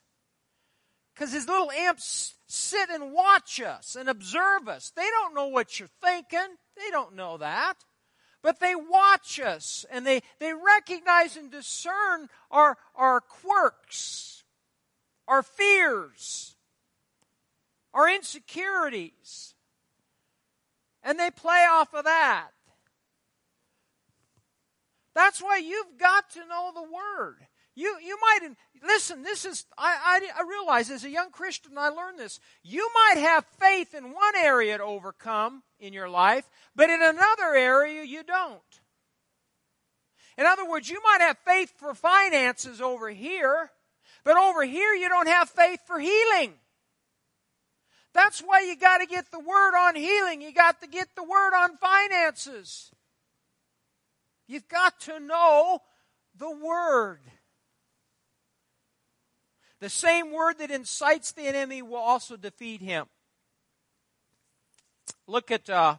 Because 1.15 1.33
his 1.33 1.47
little 1.47 1.71
imps 1.71 2.35
sit 2.47 2.89
and 2.91 3.13
watch 3.13 3.61
us 3.61 3.97
and 3.97 4.09
observe 4.09 4.69
us. 4.69 4.91
They 4.95 5.09
don't 5.11 5.35
know 5.35 5.49
what 5.49 5.79
you're 5.79 5.89
thinking. 6.03 6.57
They 6.77 6.91
don't 6.91 7.15
know 7.15 7.37
that. 7.39 7.75
But 8.43 8.61
they 8.61 8.75
watch 8.75 9.39
us 9.39 9.87
and 9.91 10.07
they, 10.07 10.23
they 10.41 10.53
recognize 10.53 11.37
and 11.37 11.51
discern 11.51 12.29
our, 12.51 12.77
our 12.95 13.21
quirks, 13.21 14.45
our 15.29 15.43
fears, 15.43 16.57
our 17.95 18.09
insecurities. 18.11 19.55
And 21.05 21.19
they 21.19 21.31
play 21.31 21.67
off 21.71 21.95
of 21.95 22.05
that. 22.05 22.51
That's 25.15 25.43
why 25.43 25.59
you've 25.59 25.99
got 25.99 26.31
to 26.31 26.47
know 26.47 26.73
the 26.75 26.83
Word. 26.83 27.47
You, 27.75 27.97
you 28.05 28.19
might, 28.21 28.51
listen, 28.87 29.23
this 29.23 29.45
is, 29.45 29.65
I, 29.79 30.21
I, 30.37 30.41
I 30.41 30.49
realize 30.49 30.91
as 30.91 31.05
a 31.05 31.11
young 31.11 31.31
Christian, 31.31 31.73
I 31.79 31.89
learned 31.89 32.19
this. 32.19 32.39
You 32.63 32.89
might 32.95 33.21
have 33.21 33.47
faith 33.59 33.95
in 33.95 34.13
one 34.13 34.37
area 34.37 34.77
to 34.77 34.85
overcome 34.85 35.63
in 35.81 35.93
your 35.93 36.09
life, 36.09 36.49
but 36.77 36.91
in 36.91 37.01
another 37.03 37.55
area 37.55 38.03
you 38.03 38.23
don't. 38.23 38.61
In 40.37 40.45
other 40.45 40.69
words, 40.69 40.91
you 40.91 41.01
might 41.03 41.21
have 41.21 41.39
faith 41.47 41.73
for 41.79 41.95
finances 41.95 42.81
over 42.81 43.09
here, 43.09 43.71
but 44.25 44.37
over 44.37 44.65
here 44.65 44.95
you 44.95 45.09
don't 45.09 45.29
have 45.29 45.49
faith 45.49 45.81
for 45.87 45.99
healing. 45.99 46.55
That's 48.15 48.41
why 48.41 48.61
you 48.61 48.77
got 48.77 48.99
to 48.99 49.07
get 49.07 49.31
the 49.31 49.41
word 49.41 49.75
on 49.75 49.97
healing. 49.97 50.43
You 50.43 50.53
got 50.53 50.83
to 50.83 50.87
get 50.87 51.09
the 51.17 51.23
word 51.23 51.55
on 51.55 51.79
finances. 51.79 52.91
You've 54.47 54.69
got 54.69 55.01
to 55.03 55.19
know 55.19 55.81
the 56.37 56.51
word. 56.51 57.21
The 59.83 59.91
same 59.91 60.31
word 60.31 60.59
that 60.59 60.71
incites 60.71 61.33
the 61.33 61.43
enemy 61.43 61.83
will 61.83 61.97
also 61.97 62.37
defeat 62.37 62.81
him. 62.81 63.07
Look 65.27 65.51
at 65.51 65.69
uh, 65.69 65.97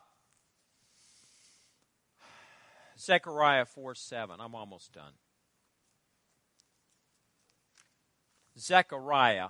Zechariah 2.98 3.66
4 3.66 3.94
7. 3.94 4.38
I'm 4.40 4.56
almost 4.56 4.94
done. 4.94 5.12
Zechariah. 8.58 9.50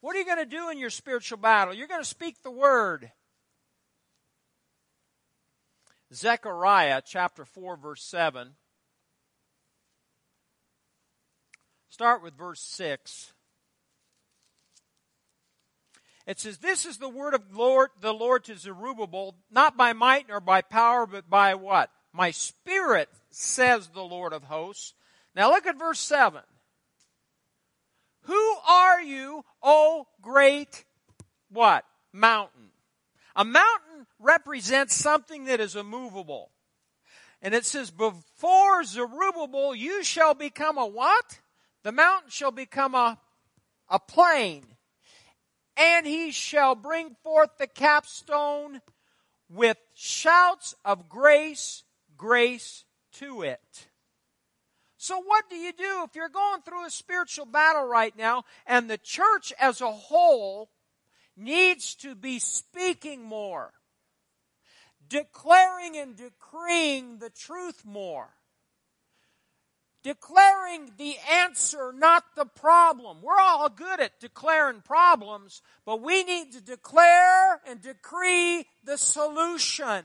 What 0.00 0.16
are 0.16 0.18
you 0.18 0.26
going 0.26 0.38
to 0.38 0.44
do 0.44 0.68
in 0.68 0.76
your 0.76 0.90
spiritual 0.90 1.38
battle? 1.38 1.72
You're 1.74 1.86
going 1.86 2.02
to 2.02 2.04
speak 2.04 2.42
the 2.42 2.50
word. 2.50 3.12
Zechariah 6.12 7.00
chapter 7.06 7.44
4, 7.44 7.76
verse 7.76 8.02
7. 8.02 8.56
Start 11.92 12.22
with 12.22 12.32
verse 12.38 12.62
6. 12.62 13.34
It 16.26 16.40
says, 16.40 16.56
This 16.56 16.86
is 16.86 16.96
the 16.96 17.08
word 17.10 17.34
of 17.34 17.54
Lord, 17.54 17.90
the 18.00 18.14
Lord 18.14 18.44
to 18.44 18.56
Zerubbabel, 18.56 19.34
not 19.50 19.76
by 19.76 19.92
might 19.92 20.26
nor 20.26 20.40
by 20.40 20.62
power, 20.62 21.06
but 21.06 21.28
by 21.28 21.54
what? 21.54 21.90
My 22.10 22.30
spirit, 22.30 23.10
says 23.30 23.88
the 23.88 24.00
Lord 24.00 24.32
of 24.32 24.44
hosts. 24.44 24.94
Now 25.36 25.50
look 25.50 25.66
at 25.66 25.78
verse 25.78 25.98
7. 25.98 26.40
Who 28.22 28.56
are 28.66 29.02
you, 29.02 29.44
O 29.62 30.06
great 30.22 30.86
what? 31.50 31.84
Mountain. 32.10 32.70
A 33.36 33.44
mountain 33.44 34.06
represents 34.18 34.94
something 34.94 35.44
that 35.44 35.60
is 35.60 35.76
immovable. 35.76 36.52
And 37.42 37.52
it 37.52 37.66
says, 37.66 37.90
Before 37.90 38.82
Zerubbabel, 38.82 39.74
you 39.74 40.02
shall 40.02 40.32
become 40.32 40.78
a 40.78 40.86
what? 40.86 41.40
The 41.82 41.92
mountain 41.92 42.30
shall 42.30 42.52
become 42.52 42.94
a, 42.94 43.18
a 43.88 43.98
plain, 43.98 44.64
and 45.76 46.06
he 46.06 46.30
shall 46.30 46.74
bring 46.74 47.16
forth 47.22 47.50
the 47.58 47.66
capstone 47.66 48.80
with 49.48 49.78
shouts 49.94 50.74
of 50.84 51.08
grace, 51.08 51.82
grace 52.16 52.84
to 53.14 53.42
it. 53.42 53.88
So, 54.96 55.20
what 55.20 55.50
do 55.50 55.56
you 55.56 55.72
do 55.72 56.04
if 56.04 56.14
you're 56.14 56.28
going 56.28 56.62
through 56.62 56.86
a 56.86 56.90
spiritual 56.90 57.46
battle 57.46 57.84
right 57.84 58.16
now 58.16 58.44
and 58.66 58.88
the 58.88 58.98
church 58.98 59.52
as 59.58 59.80
a 59.80 59.90
whole 59.90 60.70
needs 61.36 61.96
to 61.96 62.14
be 62.14 62.38
speaking 62.38 63.24
more, 63.24 63.72
declaring 65.08 65.96
and 65.96 66.16
decreeing 66.16 67.18
the 67.18 67.30
truth 67.30 67.84
more? 67.84 68.28
Declaring 70.02 70.92
the 70.98 71.16
answer, 71.30 71.92
not 71.92 72.24
the 72.36 72.44
problem. 72.44 73.18
We're 73.22 73.38
all 73.38 73.68
good 73.68 74.00
at 74.00 74.18
declaring 74.20 74.80
problems, 74.80 75.62
but 75.84 76.00
we 76.00 76.24
need 76.24 76.52
to 76.52 76.60
declare 76.60 77.60
and 77.66 77.80
decree 77.80 78.66
the 78.84 78.98
solution. 78.98 80.04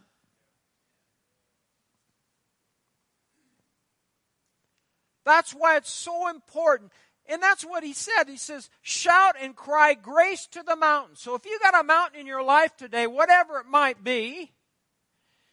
That's 5.25 5.51
why 5.51 5.77
it's 5.77 5.91
so 5.91 6.29
important. 6.29 6.91
And 7.29 7.43
that's 7.43 7.65
what 7.65 7.83
he 7.83 7.91
said. 7.93 8.29
He 8.29 8.37
says, 8.37 8.69
shout 8.81 9.35
and 9.41 9.55
cry 9.55 9.93
grace 9.93 10.47
to 10.51 10.63
the 10.63 10.77
mountain. 10.77 11.15
So 11.17 11.35
if 11.35 11.45
you 11.45 11.59
got 11.61 11.77
a 11.77 11.83
mountain 11.83 12.21
in 12.21 12.27
your 12.27 12.43
life 12.43 12.77
today, 12.77 13.07
whatever 13.07 13.59
it 13.59 13.65
might 13.65 14.03
be, 14.03 14.53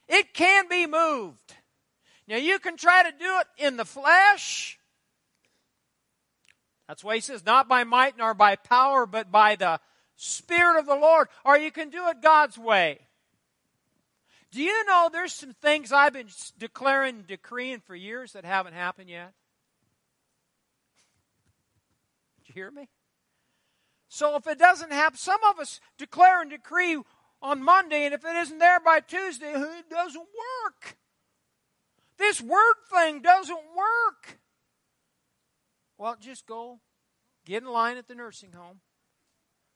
It 0.08 0.34
can 0.34 0.68
be 0.68 0.86
moved. 0.86 1.54
Now 2.26 2.36
you 2.36 2.58
can 2.58 2.76
try 2.76 3.02
to 3.02 3.10
do 3.10 3.38
it 3.40 3.66
in 3.66 3.76
the 3.76 3.84
flesh. 3.84 4.78
That's 6.88 7.04
why 7.04 7.16
he 7.16 7.20
says, 7.20 7.44
not 7.44 7.68
by 7.68 7.84
might 7.84 8.16
nor 8.16 8.34
by 8.34 8.56
power, 8.56 9.06
but 9.06 9.30
by 9.30 9.56
the 9.56 9.80
Spirit 10.16 10.78
of 10.78 10.86
the 10.86 10.94
Lord. 10.94 11.28
Or 11.44 11.58
you 11.58 11.70
can 11.70 11.90
do 11.90 12.08
it 12.08 12.22
God's 12.22 12.58
way. 12.58 13.00
Do 14.52 14.62
you 14.62 14.84
know 14.86 15.10
there's 15.12 15.32
some 15.32 15.52
things 15.52 15.90
I've 15.90 16.12
been 16.12 16.28
declaring 16.58 17.16
and 17.16 17.26
decreeing 17.26 17.80
for 17.80 17.96
years 17.96 18.32
that 18.34 18.44
haven't 18.44 18.74
happened 18.74 19.10
yet? 19.10 19.32
Did 22.38 22.48
you 22.48 22.54
hear 22.54 22.70
me? 22.70 22.88
So 24.08 24.36
if 24.36 24.46
it 24.46 24.58
doesn't 24.58 24.92
happen, 24.92 25.18
some 25.18 25.40
of 25.50 25.58
us 25.58 25.80
declare 25.98 26.40
and 26.40 26.50
decree 26.50 26.96
on 27.42 27.64
Monday, 27.64 28.04
and 28.04 28.14
if 28.14 28.24
it 28.24 28.36
isn't 28.36 28.58
there 28.58 28.78
by 28.78 29.00
Tuesday, 29.00 29.50
it 29.50 29.90
doesn't 29.90 30.20
work. 30.20 30.96
This 32.18 32.40
word 32.40 32.74
thing 32.92 33.20
doesn't 33.22 33.56
work. 33.76 34.38
Well, 35.98 36.16
just 36.20 36.46
go 36.46 36.80
get 37.44 37.62
in 37.62 37.68
line 37.68 37.96
at 37.96 38.08
the 38.08 38.14
nursing 38.14 38.52
home. 38.52 38.80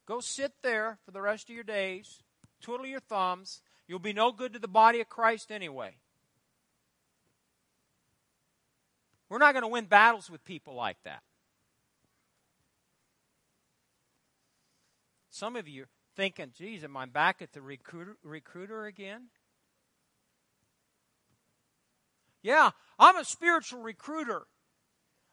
Go 0.06 0.20
sit 0.20 0.52
there 0.62 0.98
for 1.04 1.10
the 1.10 1.20
rest 1.20 1.48
of 1.48 1.54
your 1.54 1.64
days, 1.64 2.22
twiddle 2.62 2.86
your 2.86 3.00
thumbs. 3.00 3.60
You'll 3.86 3.98
be 3.98 4.12
no 4.12 4.32
good 4.32 4.52
to 4.54 4.58
the 4.58 4.68
body 4.68 5.00
of 5.00 5.08
Christ 5.08 5.50
anyway. 5.50 5.96
We're 9.28 9.38
not 9.38 9.52
going 9.52 9.62
to 9.62 9.68
win 9.68 9.84
battles 9.84 10.30
with 10.30 10.44
people 10.44 10.74
like 10.74 10.96
that. 11.04 11.22
Some 15.30 15.54
of 15.54 15.68
you 15.68 15.82
are 15.84 15.88
thinking, 16.16 16.52
geez, 16.56 16.82
am 16.82 16.96
I 16.96 17.06
back 17.06 17.42
at 17.42 17.52
the 17.52 17.62
recruiter, 17.62 18.16
recruiter 18.22 18.86
again? 18.86 19.26
Yeah, 22.48 22.70
I'm 22.98 23.16
a 23.16 23.26
spiritual 23.26 23.82
recruiter. 23.82 24.46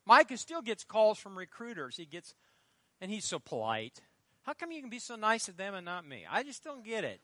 Micah 0.05 0.37
still 0.37 0.61
gets 0.61 0.83
calls 0.83 1.17
from 1.17 1.37
recruiters. 1.37 1.95
He 1.95 2.03
gets, 2.03 2.33
and 2.99 3.09
he's 3.09 3.23
so 3.23 3.39
polite. 3.39 4.01
How 4.43 4.51
come 4.51 4.73
you 4.73 4.81
can 4.81 4.89
be 4.89 4.99
so 4.99 5.15
nice 5.15 5.45
to 5.45 5.53
them 5.53 5.75
and 5.75 5.85
not 5.85 6.05
me? 6.05 6.25
I 6.29 6.43
just 6.43 6.61
don't 6.61 6.83
get 6.83 7.05
it. 7.05 7.21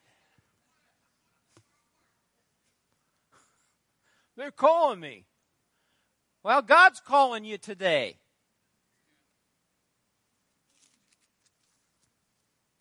They're 4.37 4.49
calling 4.49 5.01
me. 5.01 5.25
Well, 6.41 6.61
God's 6.61 7.01
calling 7.01 7.43
you 7.43 7.57
today. 7.57 8.15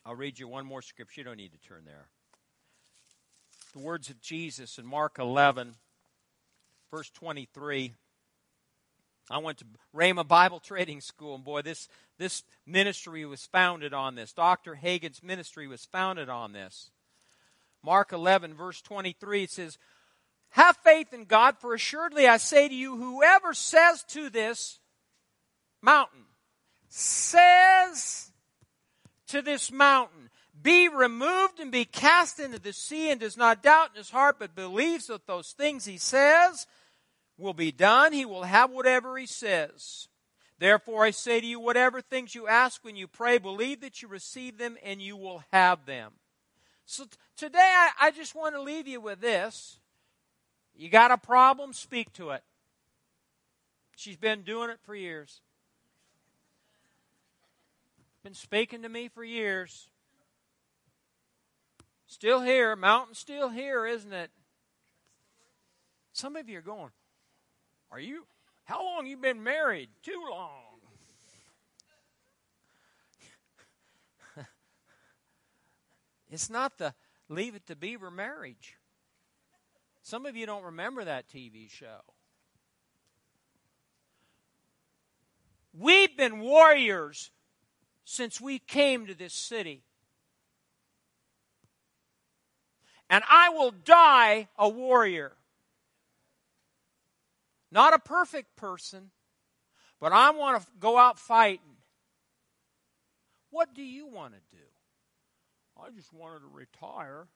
I'll 0.06 0.14
read 0.14 0.38
you 0.38 0.46
one 0.46 0.64
more 0.64 0.80
scripture. 0.80 1.22
You 1.22 1.24
don't 1.24 1.38
need 1.38 1.54
to 1.54 1.68
turn 1.68 1.82
there. 1.86 2.06
The 3.72 3.80
words 3.80 4.10
of 4.10 4.20
Jesus 4.20 4.78
in 4.78 4.86
Mark 4.86 5.18
11, 5.18 5.74
verse 6.90 7.10
23. 7.10 7.94
I 9.30 9.38
went 9.38 9.58
to 9.58 9.64
Rhema 9.94 10.26
Bible 10.26 10.58
Training 10.58 11.00
School, 11.00 11.36
and 11.36 11.44
boy, 11.44 11.62
this, 11.62 11.88
this 12.18 12.42
ministry 12.66 13.24
was 13.24 13.46
founded 13.46 13.94
on 13.94 14.16
this. 14.16 14.32
Dr. 14.32 14.74
Hagin's 14.74 15.22
ministry 15.22 15.68
was 15.68 15.84
founded 15.84 16.28
on 16.28 16.52
this. 16.52 16.90
Mark 17.82 18.12
11, 18.12 18.54
verse 18.54 18.82
23, 18.82 19.44
it 19.44 19.50
says, 19.50 19.78
Have 20.50 20.76
faith 20.78 21.12
in 21.12 21.26
God, 21.26 21.56
for 21.58 21.74
assuredly 21.74 22.26
I 22.26 22.38
say 22.38 22.68
to 22.68 22.74
you, 22.74 22.96
whoever 22.96 23.54
says 23.54 24.02
to 24.08 24.30
this 24.30 24.80
mountain, 25.80 26.24
says 26.88 28.32
to 29.28 29.42
this 29.42 29.70
mountain, 29.70 30.28
be 30.60 30.88
removed 30.88 31.60
and 31.60 31.70
be 31.70 31.84
cast 31.84 32.38
into 32.38 32.58
the 32.58 32.72
sea, 32.72 33.10
and 33.10 33.20
does 33.20 33.36
not 33.36 33.62
doubt 33.62 33.90
in 33.90 33.96
his 33.96 34.10
heart, 34.10 34.36
but 34.38 34.54
believes 34.54 35.06
that 35.06 35.26
those 35.26 35.52
things 35.52 35.84
he 35.84 35.96
says 35.96 36.66
will 37.40 37.54
be 37.54 37.72
done. 37.72 38.12
He 38.12 38.24
will 38.24 38.44
have 38.44 38.70
whatever 38.70 39.16
he 39.16 39.26
says. 39.26 40.08
Therefore, 40.58 41.04
I 41.04 41.10
say 41.10 41.40
to 41.40 41.46
you, 41.46 41.58
whatever 41.58 42.00
things 42.00 42.34
you 42.34 42.46
ask 42.46 42.84
when 42.84 42.94
you 42.94 43.08
pray, 43.08 43.38
believe 43.38 43.80
that 43.80 44.02
you 44.02 44.08
receive 44.08 44.58
them 44.58 44.76
and 44.84 45.00
you 45.00 45.16
will 45.16 45.42
have 45.52 45.86
them. 45.86 46.12
So 46.84 47.04
t- 47.04 47.10
today, 47.36 47.58
I, 47.58 47.90
I 48.00 48.10
just 48.10 48.34
want 48.34 48.54
to 48.54 48.60
leave 48.60 48.86
you 48.86 49.00
with 49.00 49.20
this. 49.20 49.80
You 50.74 50.90
got 50.90 51.10
a 51.10 51.16
problem? 51.16 51.72
Speak 51.72 52.12
to 52.14 52.30
it. 52.30 52.42
She's 53.96 54.16
been 54.16 54.42
doing 54.42 54.70
it 54.70 54.78
for 54.82 54.94
years. 54.94 55.40
Been 58.22 58.34
speaking 58.34 58.82
to 58.82 58.88
me 58.88 59.08
for 59.08 59.24
years. 59.24 59.88
Still 62.06 62.42
here, 62.42 62.74
mountain 62.76 63.14
still 63.14 63.48
here, 63.50 63.86
isn't 63.86 64.12
it? 64.12 64.30
Some 66.12 66.36
of 66.36 66.48
you 66.48 66.58
are 66.58 66.62
going, 66.62 66.90
are 67.90 68.00
you, 68.00 68.24
how 68.64 68.84
long 68.84 69.06
you 69.06 69.16
been 69.16 69.42
married? 69.42 69.88
Too 70.02 70.22
long. 70.30 70.78
it's 76.30 76.48
not 76.48 76.78
the 76.78 76.94
Leave 77.28 77.54
It 77.54 77.66
to 77.66 77.76
Beaver 77.76 78.10
marriage. 78.10 78.76
Some 80.02 80.26
of 80.26 80.36
you 80.36 80.46
don't 80.46 80.64
remember 80.64 81.04
that 81.04 81.28
TV 81.28 81.70
show. 81.70 82.00
We've 85.72 86.16
been 86.16 86.40
warriors 86.40 87.30
since 88.04 88.40
we 88.40 88.58
came 88.58 89.06
to 89.06 89.14
this 89.14 89.32
city. 89.32 89.82
And 93.08 93.22
I 93.28 93.50
will 93.50 93.70
die 93.70 94.48
a 94.58 94.68
warrior. 94.68 95.32
Not 97.72 97.94
a 97.94 97.98
perfect 97.98 98.56
person, 98.56 99.10
but 100.00 100.12
I 100.12 100.30
want 100.30 100.62
to 100.62 100.68
go 100.78 100.98
out 100.98 101.18
fighting. 101.18 101.76
What 103.50 103.74
do 103.74 103.82
you 103.82 104.06
want 104.06 104.34
to 104.34 104.56
do? 104.56 104.62
I 105.76 105.90
just 105.90 106.12
wanted 106.12 106.40
to 106.40 106.48
retire. 106.52 107.26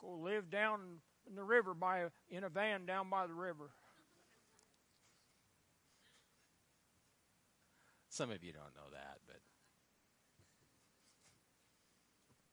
Go 0.00 0.18
live 0.22 0.50
down 0.50 0.80
in 1.28 1.34
the 1.34 1.42
river 1.42 1.74
by 1.74 2.04
in 2.28 2.44
a 2.44 2.48
van 2.48 2.86
down 2.86 3.10
by 3.10 3.26
the 3.26 3.34
river. 3.34 3.70
Some 8.08 8.30
of 8.30 8.42
you 8.42 8.52
don't 8.52 8.74
know 8.74 8.90
that, 8.92 9.18
but 9.26 9.40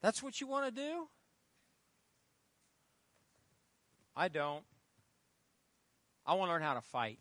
that's 0.02 0.22
what 0.22 0.40
you 0.40 0.48
want 0.48 0.68
to 0.68 0.82
do? 0.82 1.08
I 4.16 4.28
don't. 4.28 4.64
I 6.26 6.34
want 6.34 6.50
to 6.50 6.54
learn 6.54 6.62
how 6.62 6.74
to 6.74 6.82
fight. 6.82 7.20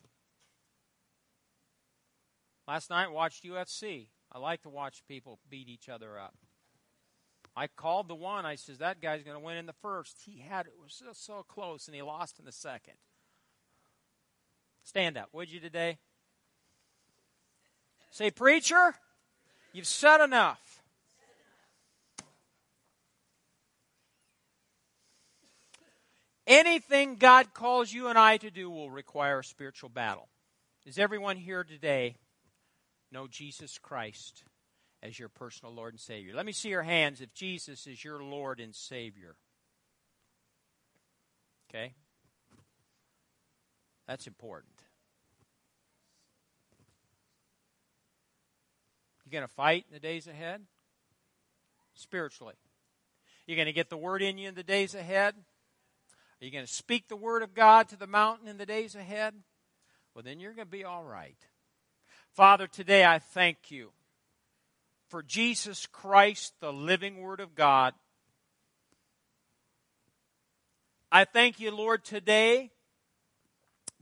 Last 2.66 2.90
night 2.90 3.10
watched 3.10 3.44
UFC. 3.44 4.08
I 4.32 4.38
like 4.38 4.62
to 4.62 4.68
watch 4.68 5.02
people 5.06 5.38
beat 5.48 5.68
each 5.68 5.88
other 5.88 6.18
up. 6.18 6.34
I 7.56 7.68
called 7.68 8.08
the 8.08 8.14
one. 8.14 8.44
I 8.44 8.56
says 8.56 8.78
that 8.78 9.00
guy's 9.00 9.22
going 9.22 9.36
to 9.36 9.44
win 9.44 9.56
in 9.56 9.66
the 9.66 9.72
first. 9.72 10.22
He 10.24 10.40
had 10.40 10.66
it 10.66 10.72
was 10.82 10.94
so, 10.94 11.06
so 11.12 11.44
close, 11.46 11.86
and 11.86 11.94
he 11.94 12.02
lost 12.02 12.38
in 12.38 12.44
the 12.44 12.52
second. 12.52 12.94
Stand 14.82 15.16
up, 15.16 15.28
would 15.32 15.50
you 15.50 15.60
today? 15.60 15.98
Say, 18.10 18.30
preacher, 18.30 18.94
you've 19.72 19.86
said 19.86 20.22
enough. 20.22 20.73
Anything 26.46 27.16
God 27.16 27.54
calls 27.54 27.92
you 27.92 28.08
and 28.08 28.18
I 28.18 28.36
to 28.36 28.50
do 28.50 28.70
will 28.70 28.90
require 28.90 29.38
a 29.38 29.44
spiritual 29.44 29.88
battle. 29.88 30.28
Does 30.84 30.98
everyone 30.98 31.36
here 31.36 31.64
today 31.64 32.16
know 33.10 33.26
Jesus 33.26 33.78
Christ 33.78 34.44
as 35.02 35.18
your 35.18 35.30
personal 35.30 35.74
Lord 35.74 35.94
and 35.94 36.00
Savior? 36.00 36.34
Let 36.34 36.44
me 36.44 36.52
see 36.52 36.68
your 36.68 36.82
hands 36.82 37.22
if 37.22 37.32
Jesus 37.32 37.86
is 37.86 38.04
your 38.04 38.22
Lord 38.22 38.60
and 38.60 38.74
Savior. 38.74 39.36
Okay? 41.70 41.94
That's 44.06 44.26
important. 44.26 44.74
You 49.24 49.32
going 49.32 49.48
to 49.48 49.48
fight 49.48 49.86
in 49.88 49.94
the 49.94 50.00
days 50.00 50.26
ahead? 50.26 50.60
Spiritually. 51.94 52.54
You're 53.46 53.56
going 53.56 53.66
to 53.66 53.72
get 53.72 53.88
the 53.88 53.96
word 53.96 54.20
in 54.20 54.36
you 54.36 54.48
in 54.48 54.54
the 54.54 54.62
days 54.62 54.94
ahead? 54.94 55.34
Are 56.40 56.44
you 56.44 56.50
going 56.50 56.66
to 56.66 56.72
speak 56.72 57.08
the 57.08 57.16
word 57.16 57.42
of 57.42 57.54
God 57.54 57.88
to 57.88 57.96
the 57.96 58.06
mountain 58.06 58.48
in 58.48 58.58
the 58.58 58.66
days 58.66 58.94
ahead? 58.94 59.34
Well, 60.14 60.22
then 60.22 60.40
you're 60.40 60.52
going 60.52 60.66
to 60.66 60.70
be 60.70 60.84
all 60.84 61.04
right. 61.04 61.38
Father, 62.32 62.66
today 62.66 63.04
I 63.04 63.18
thank 63.18 63.70
you 63.70 63.90
for 65.08 65.22
Jesus 65.22 65.86
Christ, 65.86 66.54
the 66.60 66.72
living 66.72 67.18
word 67.18 67.40
of 67.40 67.54
God. 67.54 67.94
I 71.10 71.24
thank 71.24 71.60
you, 71.60 71.70
Lord, 71.70 72.04
today 72.04 72.70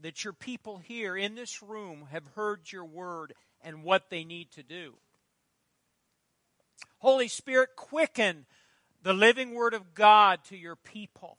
that 0.01 0.23
your 0.23 0.33
people 0.33 0.79
here 0.79 1.15
in 1.15 1.35
this 1.35 1.61
room 1.61 2.07
have 2.11 2.25
heard 2.35 2.71
your 2.71 2.85
word 2.85 3.33
and 3.61 3.83
what 3.83 4.09
they 4.09 4.23
need 4.23 4.51
to 4.51 4.63
do. 4.63 4.95
Holy 6.97 7.27
Spirit, 7.27 7.75
quicken 7.75 8.45
the 9.03 9.13
living 9.13 9.53
word 9.53 9.73
of 9.73 9.93
God 9.93 10.39
to 10.45 10.57
your 10.57 10.75
people. 10.75 11.37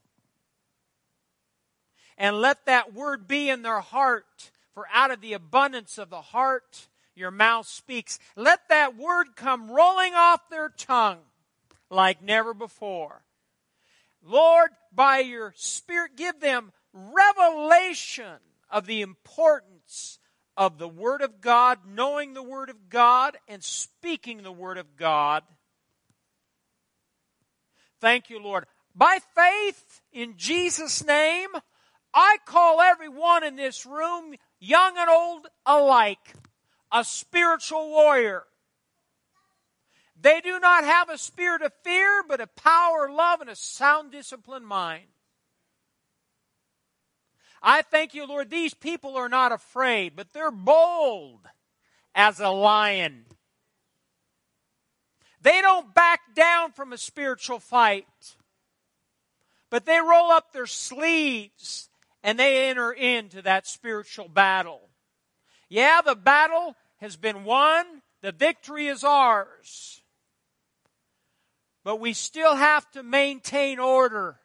And 2.17 2.41
let 2.41 2.67
that 2.67 2.95
word 2.95 3.27
be 3.29 3.51
in 3.51 3.63
their 3.63 3.81
heart. 3.81 4.51
For 4.73 4.87
out 4.93 5.11
of 5.11 5.21
the 5.21 5.35
abundance 5.35 5.99
of 5.99 6.11
the 6.11 6.21
heart, 6.21 6.89
your 7.15 7.31
mouth 7.31 7.67
speaks. 7.67 8.19
Let 8.35 8.69
that 8.69 8.97
word 8.97 9.37
come 9.37 9.71
rolling 9.71 10.15
off 10.15 10.49
their 10.51 10.69
tongue 10.69 11.21
like 11.91 12.23
never 12.23 12.53
before. 12.53 13.23
Lord, 14.23 14.71
by 14.93 15.21
your 15.21 15.53
Spirit, 15.57 16.17
give 16.17 16.41
them 16.41 16.73
revelation 16.93 18.39
of 18.71 18.87
the 18.87 19.03
importance 19.03 20.19
of 20.57 20.79
the 20.79 20.89
Word 20.89 21.21
of 21.21 21.41
God, 21.41 21.81
knowing 21.87 22.33
the 22.33 22.43
Word 22.43 22.71
of 22.71 22.89
God, 22.89 23.37
and 23.49 23.63
speaking 23.63 24.43
the 24.43 24.53
Word 24.53 24.79
of 24.79 24.97
God. 24.97 25.43
Thank 28.01 28.31
you, 28.31 28.41
Lord. 28.41 28.67
By 28.95 29.19
faith 29.35 30.03
in 30.13 30.35
Jesus' 30.37 31.05
name, 31.05 31.51
I 32.15 32.37
call 32.47 32.81
everyone 32.81 33.43
in 33.43 33.57
this 33.57 33.85
room, 33.85 34.37
young 34.61 34.97
and 34.97 35.11
old 35.11 35.49
alike, 35.67 36.35
a 36.93 37.03
spiritual 37.05 37.91
warrior. 37.91 38.45
They 40.21 40.41
do 40.41 40.61
not 40.61 40.85
have 40.85 41.11
a 41.11 41.19
spirit 41.19 41.63
of 41.63 41.73
fear, 41.83 42.23
but 42.27 42.41
a 42.41 42.47
power, 42.47 43.11
love, 43.11 43.41
and 43.41 43.51
a 43.51 43.57
sound 43.57 44.13
disciplined 44.13 44.67
mind. 44.67 45.07
I 47.61 47.83
thank 47.83 48.15
you, 48.15 48.27
Lord, 48.27 48.49
these 48.49 48.75
people 48.75 49.17
are 49.17 49.29
not 49.29 49.51
afraid, 49.51 50.15
but 50.15 50.33
they're 50.33 50.53
bold 50.53 51.41
as 52.15 52.39
a 52.39 52.51
lion. 52.51 53.25
They 55.41 55.61
don't 55.61 55.95
back 55.95 56.35
down 56.35 56.73
from 56.73 56.93
a 56.93 56.99
spiritual 56.99 57.59
fight, 57.59 58.37
but 59.69 59.85
they 59.85 59.99
roll 59.99 60.31
up 60.31 60.53
their 60.53 60.67
sleeves 60.67 61.89
and 62.25 62.39
they 62.39 62.71
enter 62.71 62.91
into 62.91 63.43
that 63.43 63.67
spiritual 63.67 64.29
battle. 64.29 64.89
Yeah, 65.69 66.01
the 66.05 66.17
battle 66.17 66.75
has 66.97 67.17
been 67.17 67.45
won, 67.45 67.85
the 68.23 68.33
victory 68.33 68.89
is 68.89 69.05
ours. 69.05 70.01
But 71.85 72.01
we 72.01 72.15
still 72.15 72.57
have 72.57 72.91
to 72.93 73.03
maintain 73.03 73.79
order. 73.79 74.41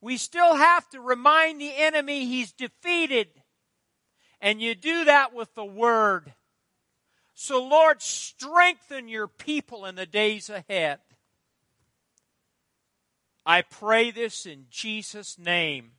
We 0.00 0.16
still 0.16 0.54
have 0.54 0.88
to 0.90 1.00
remind 1.00 1.60
the 1.60 1.72
enemy 1.76 2.24
he's 2.26 2.52
defeated. 2.52 3.28
And 4.40 4.62
you 4.62 4.76
do 4.76 5.04
that 5.06 5.34
with 5.34 5.52
the 5.56 5.64
Word. 5.64 6.32
So, 7.34 7.60
Lord, 7.60 8.00
strengthen 8.00 9.08
your 9.08 9.26
people 9.26 9.84
in 9.84 9.96
the 9.96 10.06
days 10.06 10.48
ahead. 10.48 11.00
I 13.44 13.62
pray 13.62 14.12
this 14.12 14.46
in 14.46 14.66
Jesus' 14.70 15.36
name. 15.36 15.90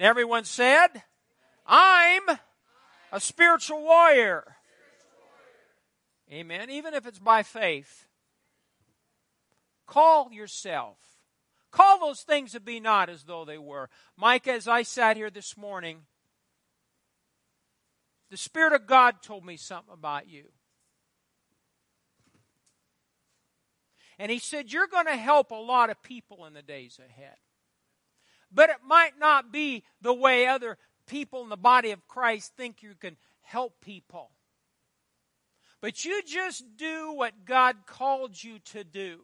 And 0.00 0.06
everyone 0.06 0.44
said, 0.44 1.02
I'm 1.66 2.22
a 3.12 3.20
spiritual 3.20 3.82
warrior. 3.82 4.56
Amen. 6.32 6.70
Even 6.70 6.94
if 6.94 7.06
it's 7.06 7.18
by 7.18 7.42
faith. 7.42 8.06
Call 9.86 10.32
yourself. 10.32 10.96
Call 11.70 12.00
those 12.00 12.22
things 12.22 12.52
that 12.52 12.64
be 12.64 12.80
not 12.80 13.10
as 13.10 13.24
though 13.24 13.44
they 13.44 13.58
were. 13.58 13.90
Mike, 14.16 14.48
as 14.48 14.66
I 14.66 14.84
sat 14.84 15.18
here 15.18 15.28
this 15.28 15.54
morning, 15.54 15.98
the 18.30 18.38
Spirit 18.38 18.72
of 18.72 18.86
God 18.86 19.16
told 19.20 19.44
me 19.44 19.58
something 19.58 19.92
about 19.92 20.26
you. 20.26 20.44
And 24.18 24.32
He 24.32 24.38
said, 24.38 24.72
You're 24.72 24.86
going 24.86 25.08
to 25.08 25.16
help 25.16 25.50
a 25.50 25.56
lot 25.56 25.90
of 25.90 26.02
people 26.02 26.46
in 26.46 26.54
the 26.54 26.62
days 26.62 26.98
ahead. 26.98 27.36
But 28.52 28.70
it 28.70 28.78
might 28.84 29.18
not 29.18 29.52
be 29.52 29.84
the 30.00 30.14
way 30.14 30.46
other 30.46 30.78
people 31.06 31.42
in 31.42 31.48
the 31.48 31.56
body 31.56 31.90
of 31.90 32.06
Christ 32.08 32.52
think 32.56 32.82
you 32.82 32.94
can 32.98 33.16
help 33.42 33.80
people. 33.80 34.30
But 35.80 36.04
you 36.04 36.22
just 36.22 36.76
do 36.76 37.12
what 37.12 37.44
God 37.44 37.76
called 37.86 38.42
you 38.42 38.58
to 38.72 38.84
do 38.84 39.20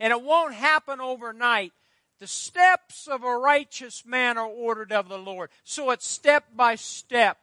and 0.00 0.12
it 0.12 0.22
won't 0.22 0.54
happen 0.54 1.00
overnight. 1.00 1.72
The 2.18 2.26
steps 2.26 3.06
of 3.06 3.22
a 3.22 3.36
righteous 3.36 4.04
man 4.04 4.38
are 4.38 4.46
ordered 4.46 4.92
of 4.92 5.08
the 5.08 5.18
Lord. 5.18 5.50
So 5.64 5.90
it's 5.90 6.06
step 6.06 6.44
by 6.54 6.74
step. 6.74 7.38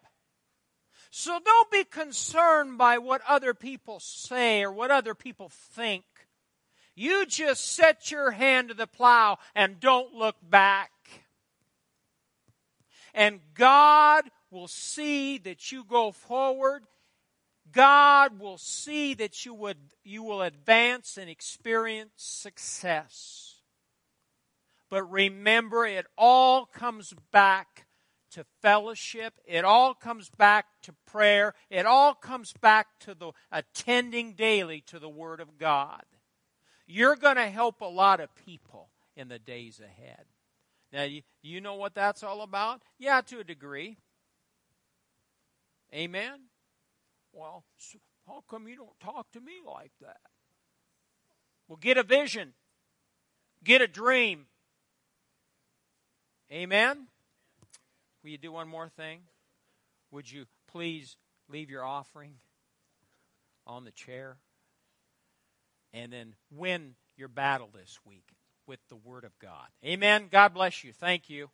So 1.12 1.40
don't 1.44 1.72
be 1.72 1.86
concerned 1.86 2.78
by 2.78 2.98
what 2.98 3.22
other 3.28 3.54
people 3.54 4.00
say 4.02 4.64
or 4.64 4.72
what 4.72 4.92
other 4.92 5.16
people 5.16 5.50
think. 5.50 6.04
You 6.96 7.26
just 7.26 7.74
set 7.74 8.12
your 8.12 8.32
hand 8.32 8.70
to 8.70 8.74
the 8.74 8.88
plow 8.88 9.38
and 9.54 9.80
don't 9.80 10.14
look 10.14 10.38
back. 10.42 10.92
And 13.14 13.40
God 13.54 14.26
will 14.50 14.68
see 14.68 15.38
that 15.40 15.72
you 15.72 15.84
go 15.84 16.12
forward 16.12 16.84
God 17.76 18.40
will 18.40 18.58
see 18.58 19.14
that 19.16 19.46
you 19.46 19.54
would 19.54 19.78
you 20.04 20.24
will 20.24 20.42
advance 20.42 21.18
and 21.18 21.30
experience 21.30 22.12
success. 22.16 23.56
But 24.90 25.12
remember 25.12 25.86
it 25.86 26.06
all 26.18 26.66
comes 26.66 27.14
back 27.34 27.86
to 28.32 28.46
fellowship. 28.62 29.34
It 29.46 29.66
all 29.66 29.94
comes 29.94 30.30
back 30.30 30.68
to 30.84 30.94
prayer. 31.06 31.54
It 31.70 31.86
all 31.86 32.14
comes 32.14 32.54
back 32.54 32.88
to 33.02 33.14
the 33.14 33.32
attending 33.52 34.34
daily 34.34 34.82
to 34.88 34.98
the 34.98 35.10
word 35.10 35.42
of 35.42 35.58
God. 35.58 36.04
You're 36.88 37.16
going 37.16 37.38
to 37.38 37.48
help 37.48 37.82
a 37.82 37.86
lot 37.86 38.20
of 38.20 38.34
people 38.36 38.90
in 39.16 39.28
the 39.28 39.40
days 39.40 39.80
ahead. 39.80 40.26
Now, 40.94 41.04
you, 41.04 41.24
you 41.42 41.62
know 41.62 41.76
what 41.76 41.96
that's 41.96 42.24
all 42.24 42.42
about? 42.42 42.82
Yeah, 43.00 43.22
to 43.22 43.40
a 43.40 43.44
degree. 43.44 43.98
Amen. 45.94 46.42
Well, 47.34 47.64
how 48.28 48.44
come 48.50 48.68
you 48.68 48.76
don't 48.76 49.00
talk 49.00 49.32
to 49.32 49.42
me 49.42 49.54
like 49.66 49.92
that? 50.02 50.20
Well, 51.68 51.78
get 51.78 51.98
a 51.98 52.04
vision, 52.04 52.54
get 53.64 53.82
a 53.82 53.88
dream. 53.88 54.46
Amen? 56.52 57.08
Will 58.24 58.30
you 58.30 58.38
do 58.38 58.52
one 58.52 58.68
more 58.68 58.88
thing? 58.88 59.22
Would 60.12 60.32
you 60.32 60.46
please 60.68 61.18
leave 61.50 61.70
your 61.70 61.84
offering 61.84 62.36
on 63.66 63.84
the 63.84 63.92
chair? 63.92 64.38
And 65.96 66.12
then 66.12 66.36
win 66.52 66.96
your 67.16 67.30
battle 67.30 67.70
this 67.74 68.00
week 68.06 68.34
with 68.68 68.80
the 68.90 68.98
Word 68.98 69.24
of 69.24 69.40
God. 69.40 69.68
Amen. 69.86 70.28
God 70.30 70.54
bless 70.54 70.84
you. 70.84 70.92
Thank 70.92 71.30
you. 71.30 71.50